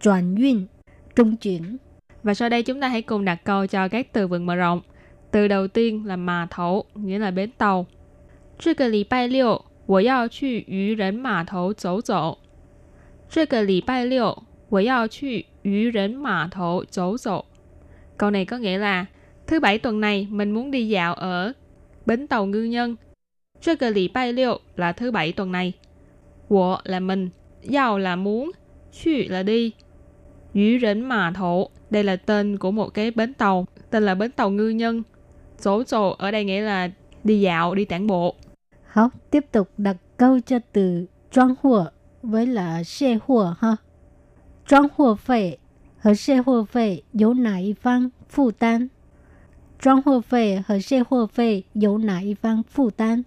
[0.00, 0.66] Chuyển yun,
[1.16, 1.76] trung chuyển.
[2.22, 4.80] Và sau đây chúng ta hãy cùng đặt câu cho các từ vựng mở rộng.
[5.30, 7.86] Từ đầu tiên là mà thấu, nghĩa là bến tàu.
[8.58, 12.38] 这个礼拜六我要去渔人码头走走。
[13.28, 17.44] 这个礼拜六我要去渔人码头走走。
[18.16, 19.06] Câu này có nghĩa là
[19.46, 21.52] thứ bảy tuần này mình muốn đi dạo ở
[22.06, 22.96] bến tàu ngư nhân.
[23.60, 25.72] 这个礼拜六 là thứ bảy tuần này.
[26.48, 27.30] 我 là mình,
[27.72, 28.50] yao là muốn,
[28.92, 29.72] 去 là đi.
[30.54, 34.30] Yu Rỉnh Mà Thổ, đây là tên của một cái bến tàu, tên là bến
[34.30, 35.02] tàu ngư nhân.
[35.62, 36.90] Chỗ chỗ ở đây nghĩa là
[37.24, 38.34] đi dạo, đi tản bộ.
[38.86, 41.86] Học tiếp tục đặt câu cho từ trang hùa
[42.22, 43.76] với là xe hùa ha.
[44.66, 45.56] Trang hùa phê
[46.02, 48.50] và xe hùa phê由哪一方负
[49.82, 49.82] 担?
[49.82, 53.22] Trang hùa phê và xe hùa phê 由哪一方负担?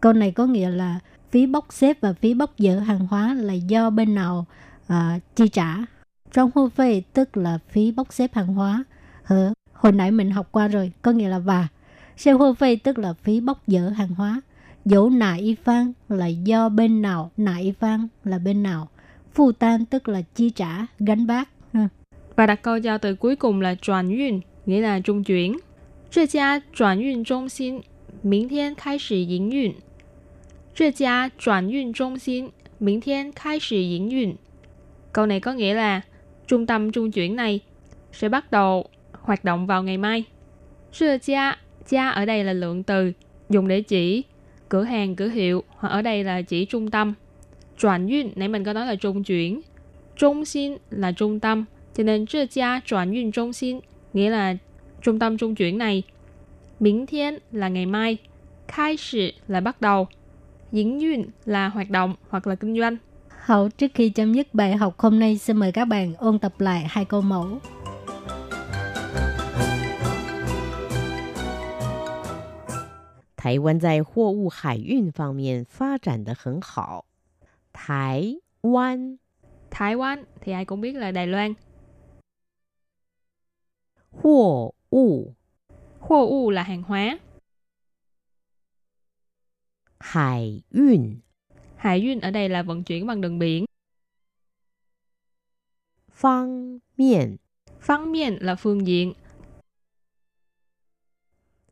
[0.00, 3.52] Câu này có nghĩa là phí bốc xếp và phí bốc dỡ hàng hóa là
[3.52, 4.46] do bên nào
[4.86, 5.76] à, chi trả.
[6.32, 8.84] Trong hô phê tức là phí bốc xếp hàng hóa.
[9.22, 11.68] Hờ, hồi nãy mình học qua rồi, có nghĩa là và.
[12.16, 14.40] Xe hô phê tức là phí bốc dỡ hàng hóa.
[14.84, 18.88] Dẫu nại phan là do bên nào, nại phan là bên nào.
[19.34, 21.48] Phu tan tức là chi trả, gánh vác.
[21.72, 21.88] Ha.
[22.36, 25.56] Và đặt câu cho từ cuối cùng là chuyển yun, nghĩa là trung chuyển.
[26.12, 27.82] 这家转运中心
[28.22, 29.74] 明天开始营运。
[30.74, 34.36] 这家转运中心明天开始营运。
[35.12, 36.00] Câu này có nghĩa là
[36.46, 37.60] trung tâm trung chuyển này
[38.12, 40.24] sẽ bắt đầu hoạt động vào ngày mai.
[40.92, 43.12] 这家 gia ở đây là lượng từ
[43.50, 44.22] dùng để chỉ
[44.68, 47.14] cửa hàng, cửa hiệu hoặc ở đây là chỉ trung tâm.
[47.78, 49.60] Chuyển yun nãy mình có nói là trung chuyển.
[50.16, 53.80] Trung xin là trung tâm, cho nên 这家转运中心
[54.12, 54.56] nghĩa là
[55.02, 56.02] trung tâm trung chuyển này.
[56.80, 58.16] Miễn thiên là ngày mai,
[58.68, 60.06] khai sử là bắt đầu,
[60.72, 62.96] diễn duyên là hoạt động hoặc là kinh doanh.
[63.28, 66.60] Hậu trước khi chấm dứt bài học hôm nay xin mời các bạn ôn tập
[66.60, 67.60] lại hai câu mẫu.
[73.38, 77.06] 台湾在货物海运方面发展的很好。
[77.72, 79.18] 台湾
[79.70, 81.54] Thái Quan thì ai cũng biết là Đài Loan.
[84.10, 85.34] 货 物
[86.00, 87.18] Khô u là hàng hóa.
[90.00, 91.20] 海运
[91.76, 93.66] Hải duyên ở đây là vận chuyển bằng đường biển.
[96.10, 97.38] 方面
[97.80, 99.14] Phán miền là phương diện.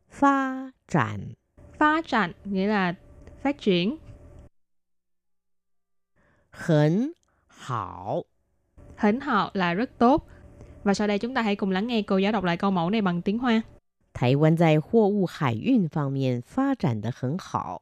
[0.09, 1.33] 发展
[1.77, 2.95] Phá triển nghĩa là
[3.43, 3.97] phát triển.
[6.51, 7.13] 很
[7.47, 8.23] 好。
[8.97, 10.27] Hỉnh họ là rất tốt.
[10.83, 12.89] Và sau đây chúng ta hãy cùng lắng nghe cô giáo đọc lại câu mẫu
[12.89, 13.61] này bằng tiếng Hoa.
[14.13, 17.81] 台湾在货物海运方面发展的很好。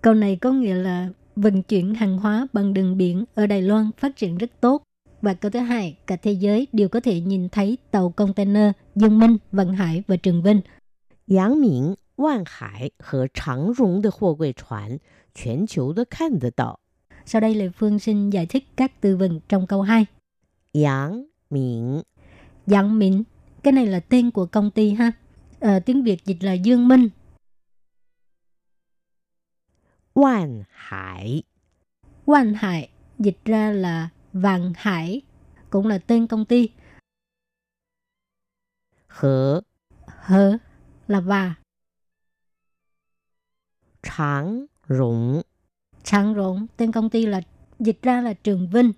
[0.00, 3.90] Câu này có nghĩa là vận chuyển hàng hóa bằng đường biển ở Đài Loan
[3.96, 4.82] phát triển rất tốt.
[5.22, 9.18] Và câu thứ hai, cả thế giới đều có thể nhìn thấy tàu container Dương
[9.18, 10.60] Minh, Vận Hải và Trường Vinh.
[11.26, 15.00] 阳明、万海和长荣的货柜船，
[15.34, 16.78] 全球都看得到。
[17.24, 20.06] Sau đây Lê Phương xin giải thích các từ vựng trong câu 2.
[20.72, 22.02] 阳明
[22.69, 23.23] Giang Minh.
[23.63, 25.11] Cái này là tên của công ty ha.
[25.59, 27.09] Ờ, tiếng Việt dịch là Dương Minh.
[30.13, 31.43] Quan Hải
[32.25, 35.21] Quan Hải dịch ra là Vàng Hải,
[35.69, 36.69] cũng là tên công ty.
[39.07, 39.61] Hở,
[40.07, 40.57] Hở
[41.07, 41.55] là và.
[44.01, 45.41] Tráng Rũng
[46.03, 47.41] Tráng Rũng, tên công ty là
[47.79, 48.91] dịch ra là Trường Vinh.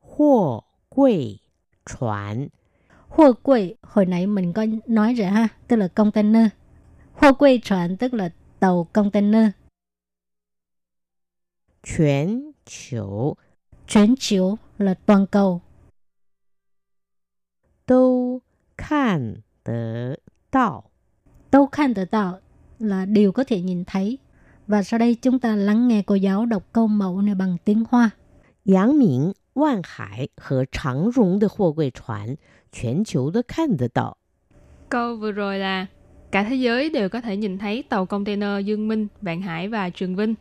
[0.00, 1.39] Hồ 柜
[1.85, 2.47] 船
[3.07, 6.47] Hoa quầy, hồi nãy mình có nói rồi ha, tức là container.
[7.13, 9.51] Hoa quầy船tức là tàu container.
[11.83, 13.37] 全球
[13.87, 15.61] 全chiếu là toàn cầu.
[17.85, 18.41] 都
[18.77, 20.85] 看得到。
[21.51, 22.39] Đâu khăn tự tạo
[22.79, 24.17] là điều có thể nhìn thấy.
[24.67, 27.83] Và sau đây chúng ta lắng nghe cô giáo đọc câu mẫu này bằng tiếng
[27.89, 28.09] Hoa.
[28.65, 32.37] 阳明、 万海和长荣的货柜船，
[32.71, 34.17] 全球都看得到。
[34.89, 35.85] Câu vừa rồi là
[36.31, 39.89] cả thế giới đều có thể nhìn thấy tàu container Dương Minh, Vạn Hải và
[39.89, 40.35] Trường Vinh.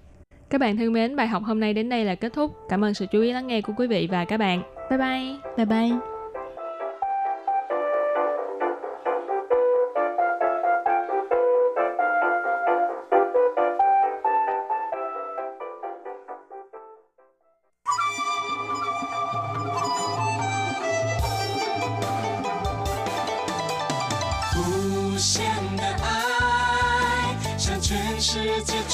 [0.50, 2.56] Các bạn thân mến, bài học hôm nay đến đây là kết thúc.
[2.68, 4.62] Cảm ơn sự chú ý lắng nghe của quý vị và các bạn.
[4.90, 5.36] Bye bye!
[5.56, 6.15] Bye bye.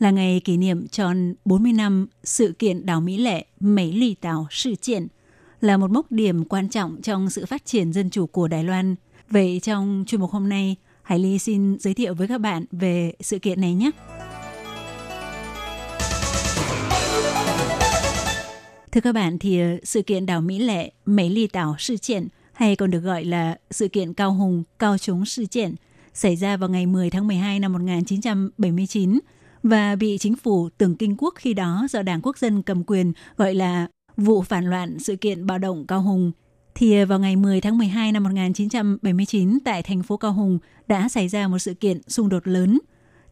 [0.00, 4.46] là ngày kỷ niệm tròn 40 năm sự kiện đảo Mỹ Lệ mấy Lì tàu
[4.50, 5.06] Sự Kiện,
[5.60, 8.94] là một mốc điểm quan trọng trong sự phát triển dân chủ của Đài Loan.
[9.30, 13.12] Vậy trong chuyên mục hôm nay, Hải Ly xin giới thiệu với các bạn về
[13.20, 13.90] sự kiện này nhé.
[18.92, 22.28] Thưa các bạn, thì ờ, sự kiện đảo Mỹ Lệ, mấy Ly tàu sự kiện
[22.52, 25.74] hay còn được gọi là sự kiện Cao Hùng, Cao Trúng sự kiện
[26.14, 29.18] xảy ra vào ngày 10 tháng 12 năm 1979
[29.62, 33.12] và bị chính phủ tưởng kinh quốc khi đó do Đảng Quốc dân cầm quyền,
[33.36, 36.32] gọi là vụ phản loạn sự kiện bạo động Cao Hùng.
[36.74, 41.08] Thì ờ, vào ngày 10 tháng 12 năm 1979 tại thành phố Cao Hùng đã
[41.08, 42.78] xảy ra một sự kiện xung đột lớn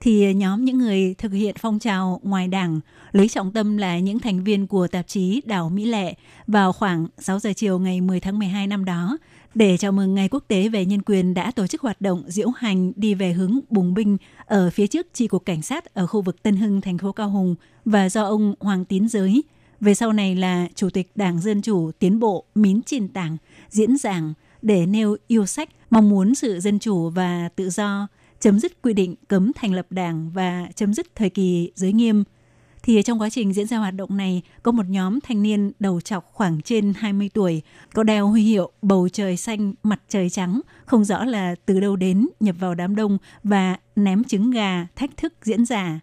[0.00, 2.80] thì nhóm những người thực hiện phong trào ngoài đảng
[3.12, 6.14] lấy trọng tâm là những thành viên của tạp chí Đảo Mỹ Lệ
[6.46, 9.18] vào khoảng 6 giờ chiều ngày 10 tháng 12 năm đó
[9.54, 12.48] để chào mừng Ngày Quốc tế về Nhân quyền đã tổ chức hoạt động diễu
[12.48, 16.22] hành đi về hướng bùng binh ở phía trước chi cục cảnh sát ở khu
[16.22, 19.42] vực Tân Hưng, thành phố Cao Hùng và do ông Hoàng Tín Giới,
[19.80, 23.36] về sau này là Chủ tịch Đảng Dân Chủ Tiến Bộ Mín Trình Tảng
[23.68, 28.08] diễn giảng để nêu yêu sách mong muốn sự dân chủ và tự do
[28.40, 32.24] chấm dứt quy định cấm thành lập đảng và chấm dứt thời kỳ giới nghiêm.
[32.82, 36.00] Thì trong quá trình diễn ra hoạt động này, có một nhóm thanh niên đầu
[36.00, 37.62] chọc khoảng trên 20 tuổi,
[37.94, 41.96] có đeo huy hiệu bầu trời xanh, mặt trời trắng, không rõ là từ đâu
[41.96, 46.00] đến, nhập vào đám đông và ném trứng gà, thách thức diễn giả.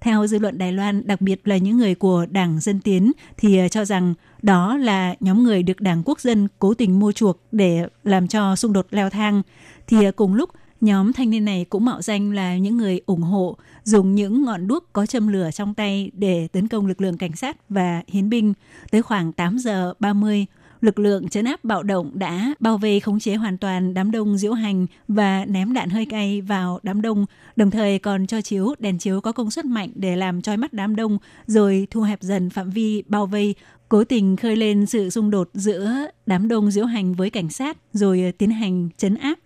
[0.00, 3.58] Theo dư luận Đài Loan, đặc biệt là những người của Đảng Dân Tiến thì
[3.58, 7.40] ờ, cho rằng đó là nhóm người được Đảng Quốc dân cố tình mua chuộc
[7.52, 9.42] để làm cho xung đột leo thang.
[9.86, 13.22] Thì ờ, cùng lúc Nhóm thanh niên này cũng mạo danh là những người ủng
[13.22, 17.18] hộ dùng những ngọn đuốc có châm lửa trong tay để tấn công lực lượng
[17.18, 18.54] cảnh sát và hiến binh.
[18.90, 20.46] Tới khoảng 8 giờ 30,
[20.80, 24.38] lực lượng chấn áp bạo động đã bao vây khống chế hoàn toàn đám đông
[24.38, 28.74] diễu hành và ném đạn hơi cay vào đám đông, đồng thời còn cho chiếu
[28.78, 32.22] đèn chiếu có công suất mạnh để làm trói mắt đám đông, rồi thu hẹp
[32.22, 33.54] dần phạm vi bao vây,
[33.88, 37.76] cố tình khơi lên sự xung đột giữa đám đông diễu hành với cảnh sát,
[37.92, 39.38] rồi tiến hành chấn áp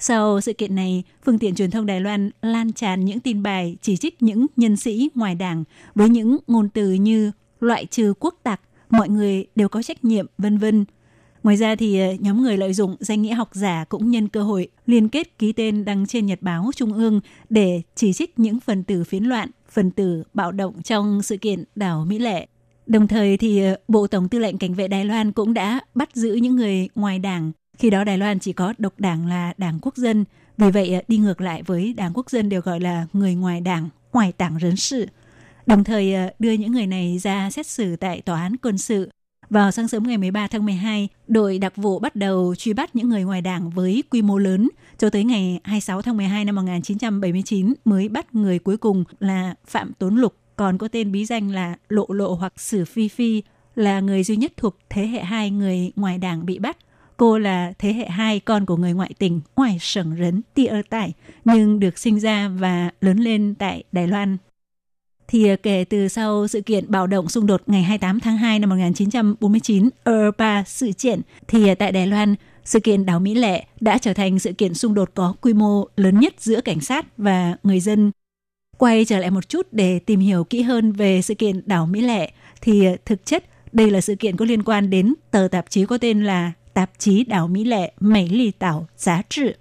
[0.00, 3.76] sau sự kiện này, phương tiện truyền thông Đài Loan lan tràn những tin bài
[3.82, 8.34] chỉ trích những nhân sĩ ngoài đảng với những ngôn từ như loại trừ quốc
[8.42, 8.60] tặc,
[8.90, 10.84] mọi người đều có trách nhiệm, vân vân.
[11.42, 14.42] Ngoài ra thì ờ, nhóm người lợi dụng danh nghĩa học giả cũng nhân cơ
[14.42, 18.60] hội liên kết ký tên đăng trên Nhật báo Trung ương để chỉ trích những
[18.60, 22.46] phần tử phiến loạn, phần tử bạo động trong sự kiện đảo Mỹ Lệ.
[22.86, 26.10] Đồng thời thì ờ, Bộ Tổng Tư lệnh Cảnh vệ Đài Loan cũng đã bắt
[26.14, 29.78] giữ những người ngoài đảng khi đó Đài Loan chỉ có độc đảng là Đảng
[29.82, 30.24] Quốc dân,
[30.58, 33.60] vì vậy à, đi ngược lại với Đảng Quốc dân đều gọi là người ngoài
[33.60, 35.06] đảng, ngoài đảng rấn sự.
[35.66, 39.10] Đồng thời à, đưa những người này ra xét xử tại tòa án quân sự.
[39.50, 43.08] Vào sáng sớm ngày 13 tháng 12, đội đặc vụ bắt đầu truy bắt những
[43.08, 44.68] người ngoài đảng với quy mô lớn.
[44.98, 49.92] Cho tới ngày 26 tháng 12 năm 1979 mới bắt người cuối cùng là Phạm
[49.92, 53.42] Tốn Lục, còn có tên bí danh là Lộ Lộ hoặc Sử Phi Phi,
[53.74, 56.76] là người duy nhất thuộc thế hệ hai người ngoài đảng bị bắt.
[57.20, 61.12] Cô là thế hệ hai con của người ngoại tình ti tia tại
[61.44, 64.36] nhưng được sinh ra và lớn lên tại Đài Loan.
[65.28, 68.58] Thì ờ, kể từ sau sự kiện bạo động xung đột ngày 28 tháng 2
[68.58, 73.64] năm 1949 Europa sự kiện, thì ờ, tại Đài Loan, sự kiện đảo Mỹ Lệ
[73.80, 77.06] đã trở thành sự kiện xung đột có quy mô lớn nhất giữa cảnh sát
[77.16, 78.10] và người dân.
[78.78, 82.00] Quay trở lại một chút để tìm hiểu kỹ hơn về sự kiện đảo Mỹ
[82.00, 85.70] Lệ, thì ờ, thực chất đây là sự kiện có liên quan đến tờ tạp
[85.70, 89.52] chí có tên là tạp chí đảo Mỹ Lệ Mỹ Lì Tảo Giá trị.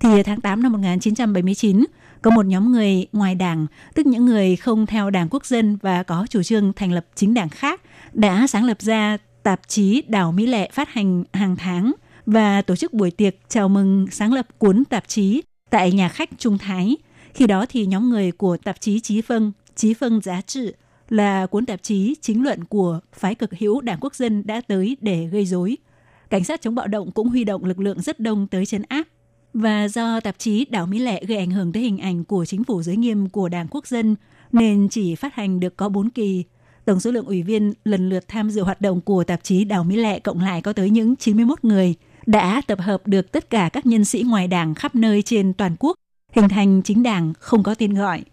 [0.00, 1.84] Thì tháng 8 năm 1979,
[2.22, 6.02] có một nhóm người ngoài đảng, tức những người không theo đảng quốc dân và
[6.02, 7.80] có chủ trương thành lập chính đảng khác,
[8.12, 11.92] đã sáng lập ra tạp chí Đảo Mỹ Lệ phát hành hàng tháng
[12.26, 16.30] và tổ chức buổi tiệc chào mừng sáng lập cuốn tạp chí tại nhà khách
[16.38, 16.96] Trung Thái.
[17.34, 20.72] Khi đó thì nhóm người của tạp chí Chí Phân, Chí Phân Giá trị
[21.08, 24.96] là cuốn tạp chí chính luận của phái cực hữu Đảng Quốc dân đã tới
[25.00, 25.76] để gây rối.
[26.30, 29.08] Cảnh sát chống bạo động cũng huy động lực lượng rất đông tới chấn áp.
[29.54, 32.64] Và do tạp chí Đảo Mỹ Lệ gây ảnh hưởng tới hình ảnh của chính
[32.64, 34.16] phủ giới nghiêm của Đảng Quốc dân,
[34.52, 36.44] nên chỉ phát hành được có 4 kỳ.
[36.84, 39.84] Tổng số lượng ủy viên lần lượt tham dự hoạt động của tạp chí Đảo
[39.84, 41.94] Mỹ Lệ cộng lại có tới những 91 người,
[42.26, 45.76] đã tập hợp được tất cả các nhân sĩ ngoài đảng khắp nơi trên toàn
[45.78, 45.96] quốc,
[46.32, 48.24] hình thành chính đảng không có tên gọi.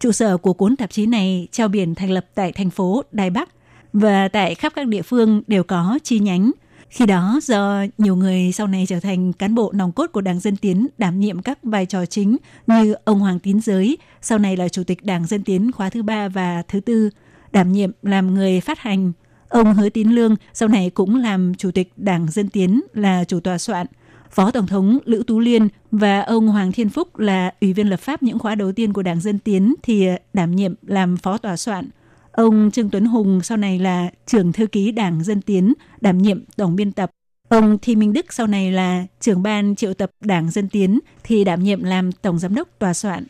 [0.00, 3.30] Trụ sở của cuốn tạp chí này treo biển thành lập tại thành phố Đài
[3.30, 3.48] Bắc
[3.92, 6.50] và tại khắp các địa phương đều có chi nhánh.
[6.90, 10.40] Khi đó, do nhiều người sau này trở thành cán bộ nòng cốt của Đảng
[10.40, 12.36] Dân Tiến đảm nhiệm các vai trò chính
[12.66, 16.02] như ông Hoàng Tín Giới, sau này là Chủ tịch Đảng Dân Tiến khóa thứ
[16.02, 17.10] ba và thứ tư,
[17.52, 19.12] đảm nhiệm làm người phát hành.
[19.48, 23.40] Ông Hứa Tín Lương sau này cũng làm Chủ tịch Đảng Dân Tiến là chủ
[23.40, 23.86] tòa soạn.
[24.30, 28.00] Phó Tổng thống Lữ Tú Liên và ông Hoàng Thiên Phúc là Ủy viên lập
[28.00, 31.38] pháp những khóa đầu tiên của Đảng Dân Tiến thì ờ, đảm nhiệm làm phó
[31.38, 31.88] tòa soạn.
[32.32, 36.44] Ông Trương Tuấn Hùng sau này là trưởng thư ký Đảng Dân Tiến, đảm nhiệm
[36.56, 37.10] tổng biên tập.
[37.48, 41.44] Ông Thi Minh Đức sau này là trưởng ban triệu tập Đảng Dân Tiến thì
[41.44, 43.24] đảm nhiệm làm tổng giám đốc tòa soạn.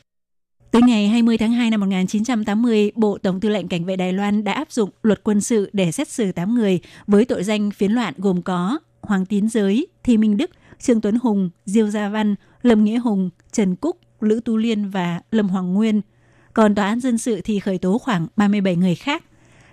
[0.70, 4.44] Tới ngày 20 tháng 2 năm 1980, Bộ Tổng tư lệnh Cảnh vệ Đài Loan
[4.44, 7.92] đã áp dụng luật quân sự để xét xử 8 người với tội danh phiến
[7.92, 12.34] loạn gồm có Hoàng Tín Giới, Thi Minh Đức, Trương Tuấn Hùng, Diêu Gia Văn,
[12.62, 16.00] Lâm Nghĩa Hùng, Trần Cúc, Lữ Tu Liên và Lâm Hoàng Nguyên.
[16.54, 19.24] Còn tòa án dân sự thì khởi tố khoảng 37 người khác.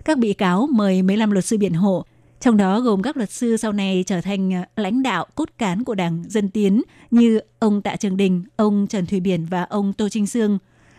[0.05, 2.05] Các bị cáo mời 15 luật sư biện hộ,
[2.39, 5.83] trong đó gồm các luật sư sau này trở thành ờ, lãnh đạo cốt cán
[5.83, 9.93] của Đảng Dân Tiến như ông Tạ Trường Đình, ông Trần Thủy Biển và ông
[9.93, 10.57] Tô Trinh Sương.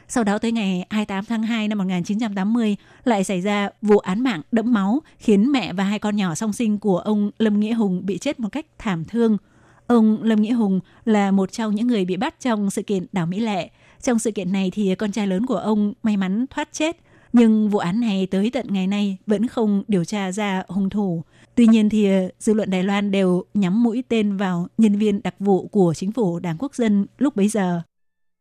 [0.08, 4.42] Sau đó tới ngày 28 tháng 2 năm 1980 lại xảy ra vụ án mạng
[4.52, 8.06] đẫm máu khiến mẹ và hai con nhỏ song sinh của ông Lâm Nghĩa Hùng
[8.06, 9.36] bị chết một cách thảm thương.
[9.86, 13.26] Ông Lâm Nghĩa Hùng là một trong những người bị bắt trong sự kiện đảo
[13.26, 13.70] Mỹ Lệ.
[14.02, 16.96] Trong sự kiện này thì con trai lớn của ông may mắn thoát chết.
[17.32, 21.24] Nhưng vụ án này tới tận ngày nay vẫn không điều tra ra hung thủ.
[21.54, 25.22] Tuy nhiên thì ờ, dư luận Đài Loan đều nhắm mũi tên vào nhân viên
[25.22, 27.82] đặc vụ của chính phủ Đảng Quốc dân lúc bấy giờ.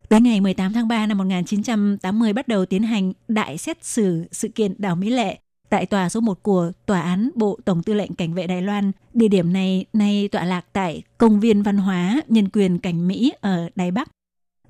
[0.09, 4.47] Tới ngày 18 tháng 3 năm 1980 bắt đầu tiến hành đại xét xử sự
[4.47, 5.37] kiện đảo Mỹ Lệ
[5.69, 8.91] tại tòa số 1 của Tòa án Bộ Tổng tư lệnh Cảnh vệ Đài Loan.
[9.13, 13.33] Địa điểm này nay tọa lạc tại Công viên Văn hóa Nhân quyền Cảnh Mỹ
[13.41, 14.09] ở Đài Bắc.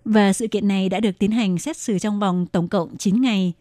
[0.10, 3.22] Và sự kiện này đã được tiến hành xét xử trong vòng tổng cộng 9
[3.22, 3.54] ngày.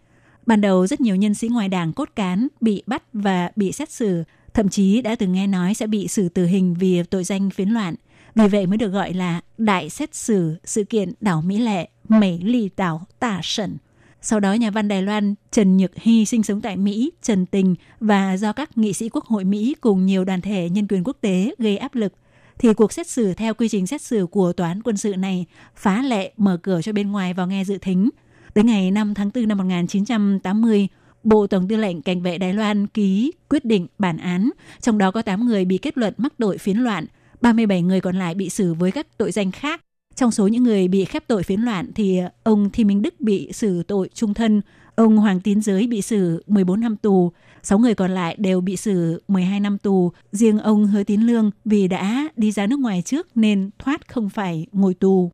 [0.47, 3.92] Ban đầu rất nhiều nhân sĩ ngoài đảng cốt cán bị bắt và bị xét
[3.92, 4.24] xử,
[4.55, 7.68] thậm chí đã từng nghe nói sẽ bị xử tử hình vì tội danh phiến
[7.68, 7.94] loạn.
[8.34, 12.38] Vì vậy mới được gọi là đại xét xử sự kiện đảo Mỹ Lệ, Mỹ
[12.42, 13.76] lì đảo Tả Sẩn.
[14.22, 17.74] Sau đó nhà văn Đài Loan Trần Nhược Hy sinh sống tại Mỹ, Trần Tình
[18.01, 21.16] và do các nghị sĩ quốc hội Mỹ cùng nhiều đoàn thể nhân quyền quốc
[21.20, 22.12] tế gây áp lực
[22.59, 25.46] thì cuộc xét xử theo quy trình xét xử của tòa án quân sự này
[25.76, 28.11] phá lệ mở cửa cho bên ngoài vào nghe dự thính.
[28.54, 30.88] Tới ngày 5 tháng 4 năm 1980,
[31.24, 34.50] Bộ Tổng tư lệnh Cảnh vệ Đài Loan ký quyết định bản án,
[34.80, 37.07] trong đó có 8 người bị kết luận mắc tội phiến loạn,
[37.40, 39.80] 37 người còn lại bị xử với các tội danh khác.
[40.14, 43.52] Trong số những người bị khép tội phiến loạn thì ông Thi Minh Đức bị
[43.52, 44.61] xử tội trung thân,
[44.97, 47.32] ông Hoàng Tín Giới bị xử 14 năm tù,
[47.62, 50.12] 6 người còn lại đều bị xử 12 năm tù.
[50.32, 54.28] Riêng ông Hứa Tín Lương vì đã đi ra nước ngoài trước nên thoát không
[54.28, 55.30] phải ngồi tù.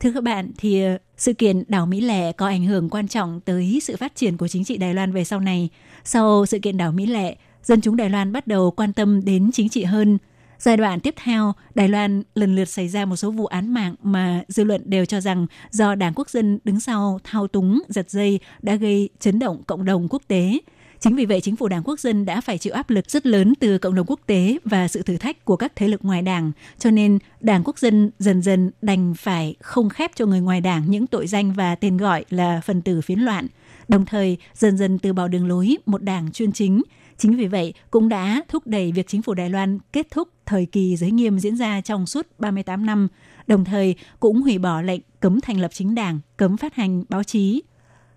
[0.00, 3.40] Thưa các bạn, thì ờ, sự kiện đảo Mỹ Lệ có ảnh hưởng quan trọng
[3.40, 5.68] tới sự phát triển của chính trị Đài Loan về sau này.
[6.04, 9.50] Sau sự kiện đảo Mỹ Lệ, dân chúng Đài Loan bắt đầu quan tâm đến
[9.52, 10.18] chính trị hơn–
[10.64, 13.94] Giai đoạn tiếp theo, Đài Loan lần lượt xảy ra một số vụ án mạng
[14.02, 18.10] mà dư luận đều cho rằng do Đảng Quốc dân đứng sau thao túng, giật
[18.10, 20.58] dây đã gây chấn động cộng đồng quốc tế.
[21.00, 23.52] Chính vì vậy, chính phủ Đảng Quốc dân đã phải chịu áp lực rất lớn
[23.60, 26.52] từ cộng đồng quốc tế và sự thử thách của các thế lực ngoài đảng.
[26.78, 30.90] Cho nên, Đảng Quốc dân dần dần đành phải không khép cho người ngoài đảng
[30.90, 33.46] những tội danh và tên gọi là phần tử phiến loạn.
[33.88, 36.82] Đồng thời, dần dần từ bỏ đường lối một đảng chuyên chính–
[37.18, 40.66] Chính vì vậy, cũng đã thúc đẩy việc chính phủ Đài Loan kết thúc thời
[40.66, 43.08] kỳ giới nghiêm diễn ra trong suốt 38 năm,
[43.46, 47.22] đồng thời cũng hủy bỏ lệnh cấm thành lập chính đảng, cấm phát hành báo
[47.22, 47.62] chí.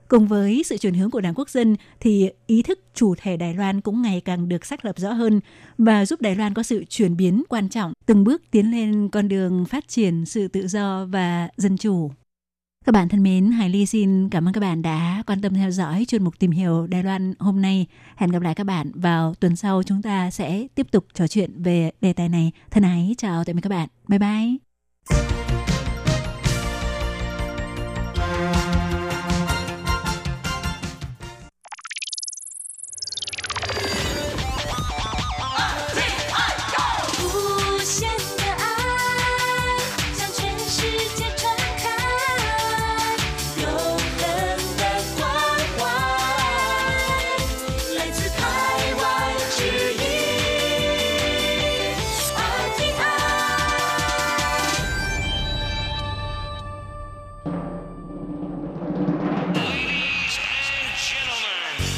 [0.07, 3.53] Cùng với sự chuyển hướng của Đảng Quốc dân thì ý thức chủ thể Đài
[3.53, 5.39] Loan cũng ngày càng được xác lập rõ hơn
[5.77, 9.27] và giúp Đài Loan có sự chuyển biến quan trọng, từng bước tiến lên con
[9.27, 12.11] đường phát triển sự tự do và dân chủ.
[12.87, 15.71] Các bạn thân mến, Hải Ly xin cảm ơn các bạn đã quan tâm theo
[15.71, 17.85] dõi chuyên mục tìm hiểu Đài Loan hôm nay.
[18.15, 21.63] Hẹn gặp lại các bạn vào tuần sau chúng ta sẽ tiếp tục trò chuyện
[21.63, 22.51] về đề tài này.
[22.71, 23.89] Thân ái chào tạm biệt các bạn.
[24.07, 24.66] Bye bye.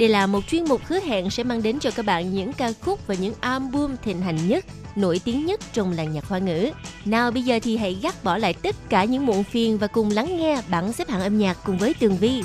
[0.00, 2.72] Đây là một chuyên mục hứa hẹn sẽ mang đến cho các bạn những ca
[2.80, 4.64] khúc và những album thịnh hành nhất,
[4.96, 6.70] nổi tiếng nhất trong làng nhạc hoa ngữ.
[7.04, 10.10] Nào bây giờ thì hãy gác bỏ lại tất cả những muộn phiền và cùng
[10.10, 12.42] lắng nghe bảng xếp hạng âm nhạc cùng với Tường Vi.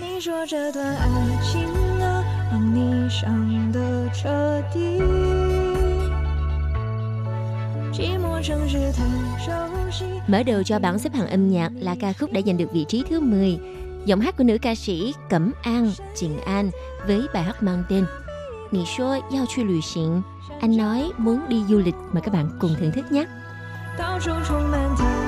[0.00, 1.06] 你说这段爱
[1.42, 1.68] 情
[2.00, 5.17] 啊，让你伤得彻底。
[10.28, 12.84] Mở đầu cho bảng xếp hạng âm nhạc là ca khúc đã giành được vị
[12.88, 13.58] trí thứ 10.
[14.04, 16.70] Giọng hát của nữ ca sĩ Cẩm An, Trình An
[17.06, 18.04] với bài hát mang tên
[18.70, 20.20] Nì xua giao truy lùi xịn.
[20.60, 23.24] Anh nói muốn đi du lịch mà các bạn cùng thưởng thức nhé.
[23.96, 25.27] 到处充满他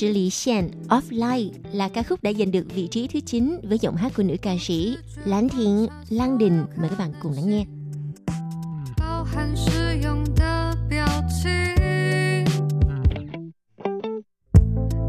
[0.00, 3.78] sử lý Shen Offline là ca khúc đã giành được vị trí thứ 9 với
[3.78, 6.64] giọng hát của nữ ca sĩ Lan Thiện Lan Đình.
[6.76, 7.64] Mời các bạn cùng lắng nghe.
[8.96, 12.44] 包含使用的表情。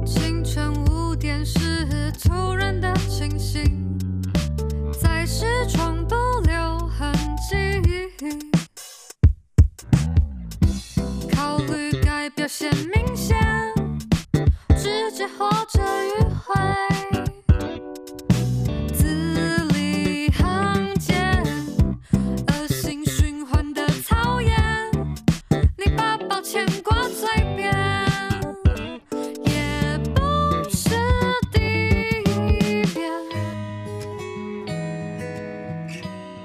[0.05, 1.87] 清晨五点时
[2.23, 3.63] 突然的清醒，
[5.01, 7.13] 在视窗都留痕
[7.49, 7.55] 迹。
[11.31, 13.37] 考虑该表现明显，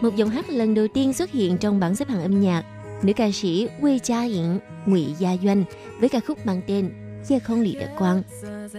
[0.08, 2.64] Một giọng hát lần đầu tiên xuất hiện trong bảng xếp hạng âm nhạc,
[3.04, 5.64] nữ ca sĩ Wei Gia Ying, Ngụy Gia Doanh
[6.00, 6.90] với ca khúc mang tên
[7.29, 8.23] Chia không lì đợt quang,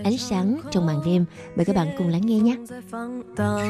[0.03, 1.25] ánh sáng trong màn đêm.
[1.55, 2.55] Mời các bạn cùng lắng nghe nhé.
[2.67, 3.61] 在放荡，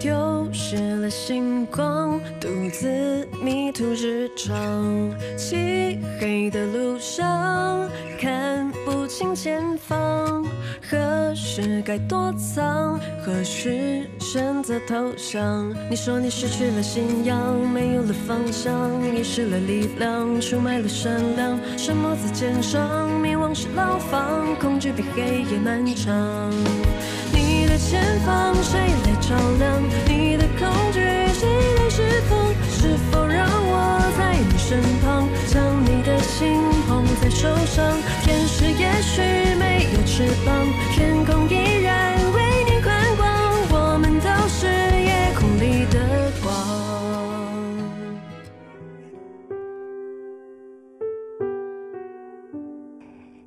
[0.00, 5.10] 丢失了星光，独自迷途日常。
[5.36, 7.88] 漆黑的路上，
[8.20, 10.44] 看不清前方，
[10.88, 15.74] 何时该躲藏，何时选择投降？
[15.90, 26.51] 你说你失去了信仰，没有了方向，遗失了力量，出卖了善良，沉默在肩上，迷惘是牢 方，恐惧比黑夜漫长。
[27.31, 29.81] 你的前方谁来照亮？
[30.07, 30.99] 你的恐惧
[31.33, 31.47] 谁
[31.77, 32.37] 来释放？
[32.69, 37.95] 是否让我在你身旁，将你的心捧在手上？
[38.23, 39.21] 天使也许
[39.59, 42.10] 没有翅膀，天空依然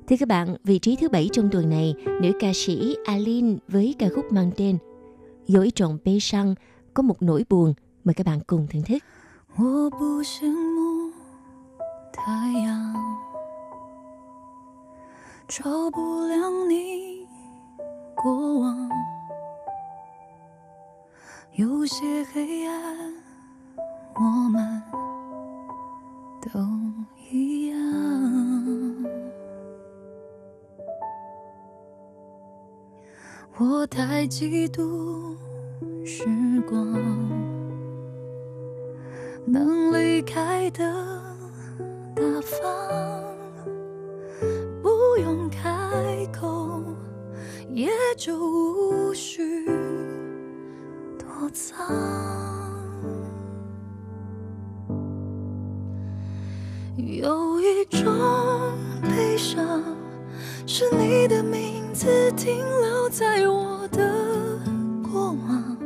[0.08, 3.94] Thưa các bạn, vị trí thứ bảy trong tuần này, nữ ca sĩ Aline với
[3.98, 4.78] ca khúc mang tên
[5.46, 6.54] Dối trọng bê săng
[6.94, 7.74] có một nỗi buồn.
[8.04, 9.02] Mời các bạn cùng thưởng thức.
[9.56, 11.12] 我不羡慕
[12.12, 12.94] 太阳，
[15.48, 17.26] 照不亮你
[18.14, 18.88] 过往。
[21.56, 23.14] 有些黑暗，
[24.14, 24.20] 我
[24.50, 24.82] 们
[26.42, 26.60] 都
[27.30, 27.63] 一样。
[27.64, 27.64] 样。
[33.57, 35.33] 我太嫉妒
[36.05, 36.25] 时
[36.67, 36.77] 光，
[39.45, 40.83] 能离开的
[42.13, 43.23] 大方，
[44.81, 44.89] 不
[45.21, 45.69] 用开
[46.37, 46.83] 口，
[47.69, 49.65] 也就无需
[51.17, 51.77] 躲藏。
[56.97, 58.03] 有一种
[59.01, 59.81] 悲伤，
[60.67, 64.59] 是你的名字停留在我的
[65.03, 65.77] 过往，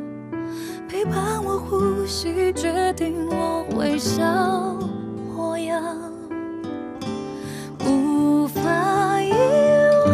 [0.88, 4.24] 陪伴我呼吸，决定我微笑
[5.36, 5.84] 模样，
[7.86, 9.34] 无法遗
[10.08, 10.10] 忘。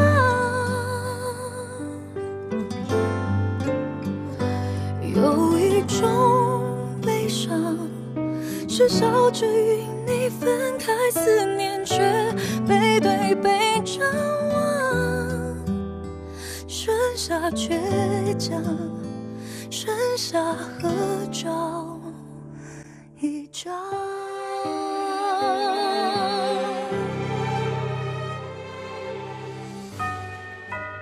[5.13, 6.63] 有一种
[7.01, 7.77] 悲伤。
[8.67, 11.95] 是笑着与你分开，思念却
[12.67, 14.34] 背对背张望，
[17.24, 17.80] 剩下倔
[18.38, 18.62] 强，
[19.70, 20.90] 剩下合
[21.32, 21.98] 照
[23.20, 23.74] 一张。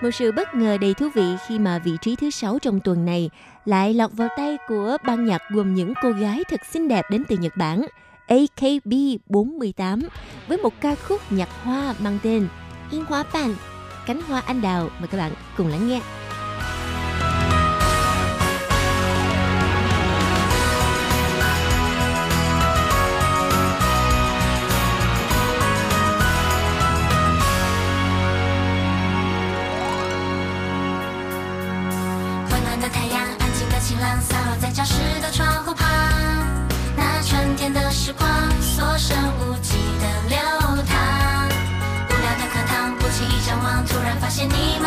[0.03, 3.05] Một sự bất ngờ đầy thú vị khi mà vị trí thứ sáu trong tuần
[3.05, 3.31] này
[3.65, 7.25] lại lọt vào tay của ban nhạc gồm những cô gái thật xinh đẹp đến
[7.29, 7.87] từ Nhật Bản,
[8.29, 10.01] AKB48
[10.49, 12.49] với một ca khúc nhạc hoa mang tên
[12.91, 13.55] Yên Hoa Bản,
[14.06, 14.90] cánh hoa anh đào.
[15.00, 16.02] Mời các bạn cùng lắng nghe.
[44.43, 44.82] 突然发现你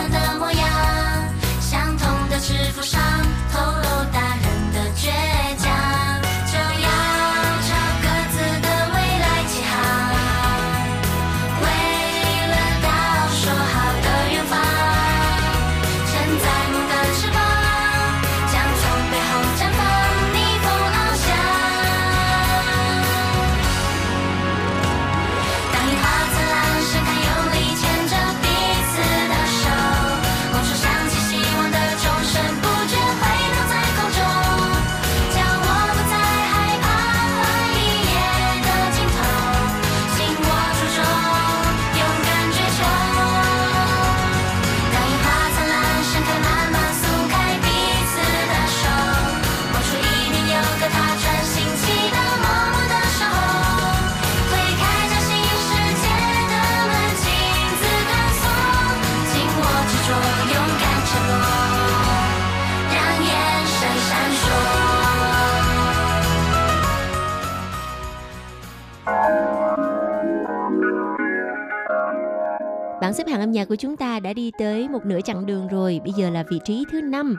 [73.02, 75.68] Bảng xếp hạng âm nhạc của chúng ta đã đi tới một nửa chặng đường
[75.68, 77.38] rồi, bây giờ là vị trí thứ 5.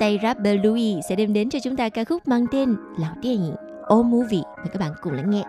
[0.00, 3.40] Tay rapper Louis sẽ đem đến cho chúng ta ca khúc mang tên Lão điện
[3.42, 3.56] ảnh
[3.88, 4.42] All Movie.
[4.56, 5.44] Mời các bạn cùng lắng nghe.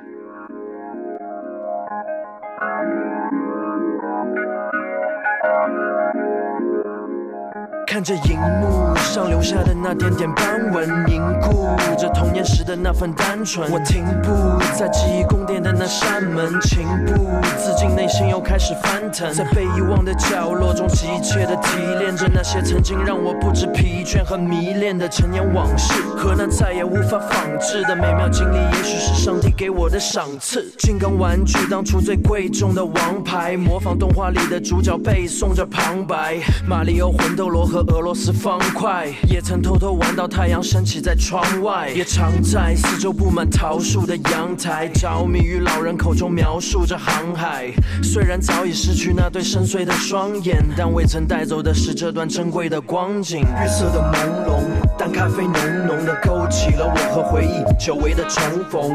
[7.87, 11.67] 看着荧幕上留下的那点点斑纹，凝固
[11.97, 13.69] 着童年时的那份单纯。
[13.69, 14.31] 我停步
[14.73, 17.25] 在记忆宫殿的那扇门，情不
[17.57, 30.70] 自禁，内心又开始翻 在被遗忘的角落中，急切地提炼着那些曾经让我不知疲倦和迷恋的陈年往事，和那再也无法仿制的美妙经历，也许是上帝给我的赏赐。
[30.78, 36.38] 金刚玩具当初最贵重的王牌，模仿动画里的主角背诵着旁白，
[36.68, 47.72] 马里奥魂斗罗和俄罗斯方块，也曾偷偷玩到太阳升起在窗外，也常在四周布满桃树的阳台，着迷于老人口中描述着航海。
[48.02, 53.41] 虽然早已失去那对深邃的双眼，但未曾带走的是这段珍贵的光景。
[53.41, 55.53] 月色的朦胧，淡咖啡浓
[55.87, 58.91] 浓的勾起了我和回忆久违的重逢。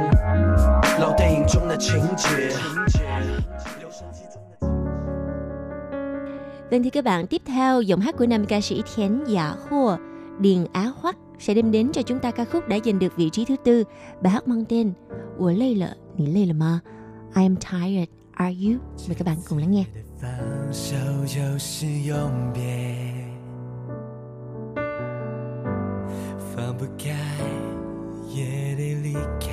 [0.99, 2.51] 老电影中的情节。
[6.71, 9.97] Vâng thưa các bạn, tiếp theo giọng hát của nam ca sĩ Thiến Dạ Hua,
[10.41, 13.31] Điền Á Hoắc sẽ đem đến cho chúng ta ca khúc đã giành được vị
[13.31, 13.85] trí thứ tư.
[14.21, 14.93] Bài hát mang tên
[15.39, 16.83] 我累了，你累了吗?
[17.35, 18.07] I am tired,
[18.42, 19.86] Are You Mời các bạn cùng lắng nghe
[20.22, 20.96] 放手
[21.28, 22.96] 就是永别，
[26.56, 27.16] 放不开
[28.34, 29.52] 也得离开，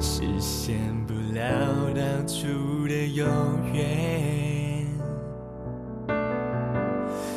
[0.00, 1.42] 实现不了
[1.96, 3.26] 当初的永
[3.72, 4.86] 远。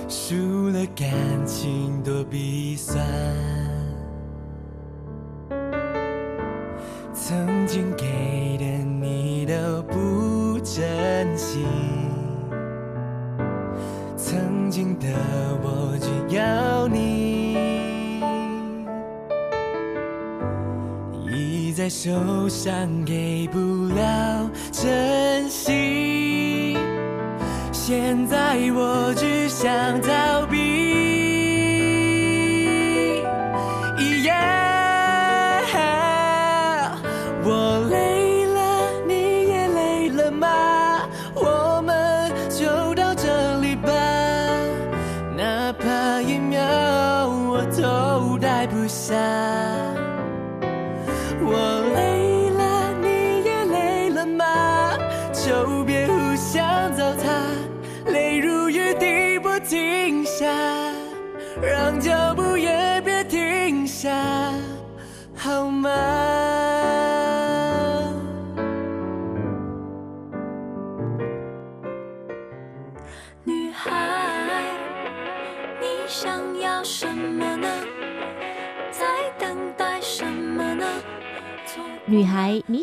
[0.07, 1.11] 输了感
[1.47, 3.52] 情多鼻酸。
[22.03, 26.77] 受伤给不了真心。
[27.71, 30.32] 现在我只想逃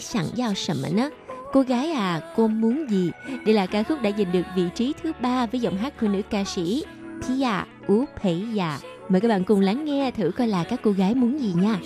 [0.00, 1.10] gái sẵn giao sầm nữa
[1.52, 3.10] Cô gái à, cô muốn gì?
[3.44, 6.08] Đây là ca khúc đã giành được vị trí thứ ba với giọng hát của
[6.08, 6.84] nữ ca sĩ
[7.28, 8.78] Pia Upeya.
[9.08, 11.78] Mời các bạn cùng lắng nghe thử coi là các cô gái muốn gì nha.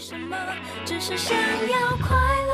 [0.86, 2.53] 只是想要快乐。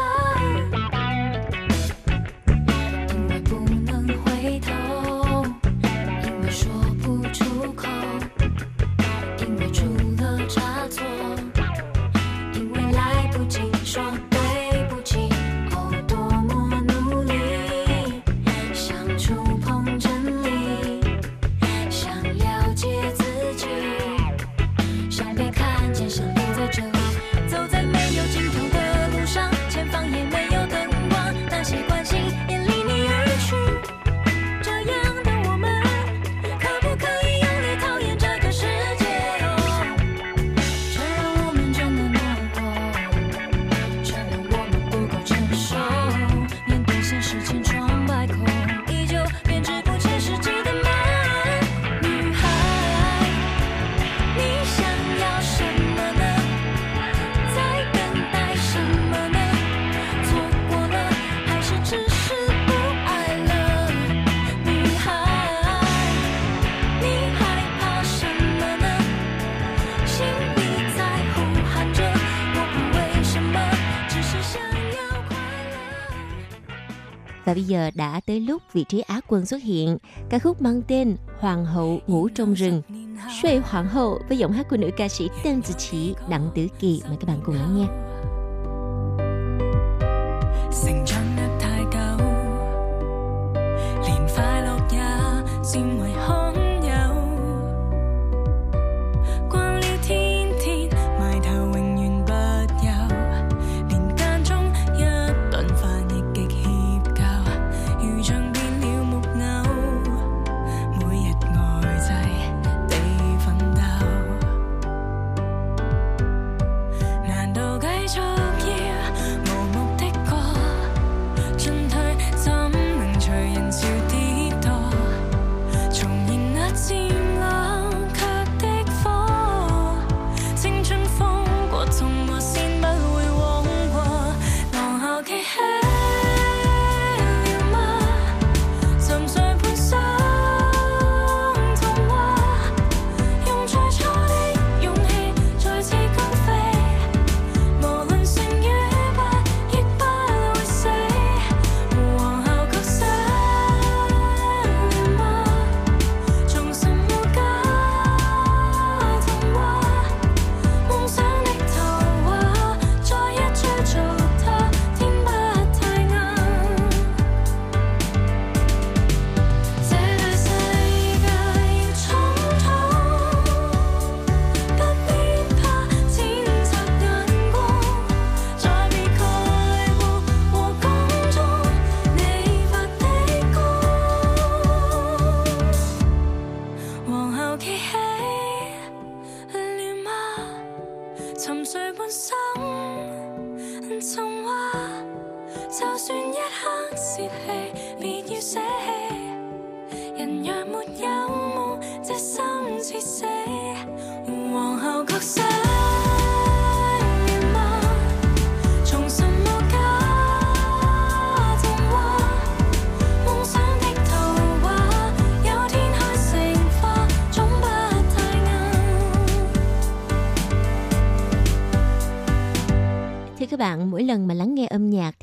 [77.71, 79.99] giờ đã tới lúc vị trí Á quân xuất hiện.
[80.31, 82.83] Ca khúc mang tên Hoàng hậu ngủ trong rừng.
[83.43, 86.67] Xuê Hoàng hậu với giọng hát của nữ ca sĩ Tân Tử Chỉ, Đặng Tử
[86.79, 87.03] Kỳ.
[87.09, 88.10] Mời các bạn cùng lắng nghe.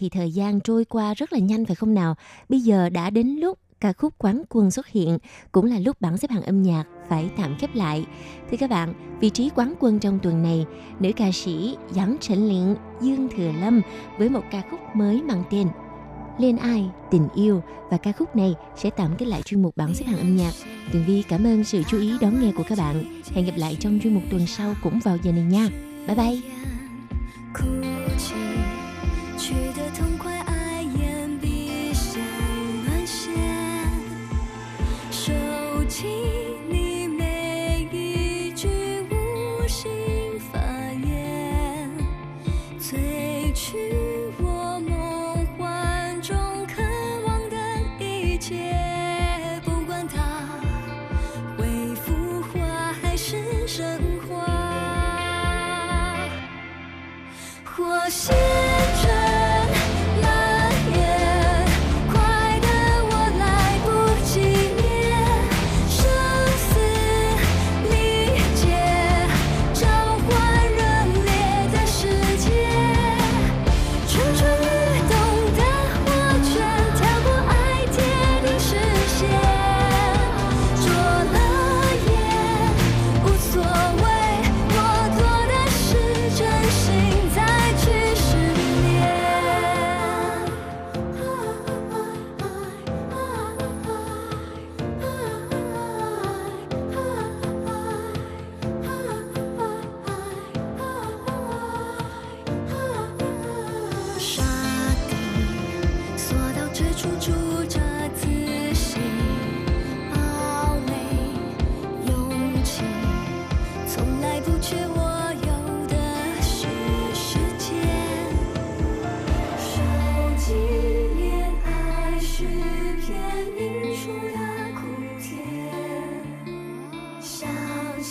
[0.09, 2.15] Thì thời gian trôi qua rất là nhanh phải không nào?
[2.49, 5.17] Bây giờ đã đến lúc ca khúc quán quân xuất hiện,
[5.51, 8.05] cũng là lúc bảng xếp hạng âm nhạc phải tạm khép lại.
[8.51, 10.65] Thưa các bạn, vị trí quán quân trong tuần này,
[10.99, 13.81] nữ ca sĩ Giáng Trịnh Liện, Dương Thừa Lâm
[14.17, 15.67] với một ca khúc mới mang tên
[16.39, 19.93] Lên ai, tình yêu và ca khúc này sẽ tạm kết lại chuyên mục bảng
[19.93, 20.51] xếp hạng âm nhạc.
[20.91, 23.21] Tường Vi cảm ơn sự chú ý đón nghe của các bạn.
[23.33, 25.69] Hẹn gặp lại trong chuyên mục tuần sau cũng vào giờ này nha.
[26.07, 26.41] Bye bye!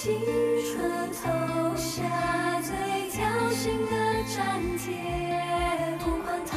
[0.07, 0.15] 青
[0.63, 2.05] 春投下
[2.63, 2.71] 最
[3.11, 3.93] 挑衅的
[4.37, 4.39] 粘
[4.79, 4.87] 贴，
[5.99, 6.55] 不管它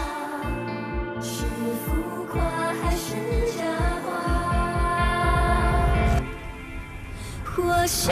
[1.19, 1.33] 是
[1.83, 1.87] 浮
[2.31, 2.39] 夸
[2.79, 3.07] 还是
[3.57, 3.59] 假
[4.05, 4.07] 话，
[7.43, 8.11] 或许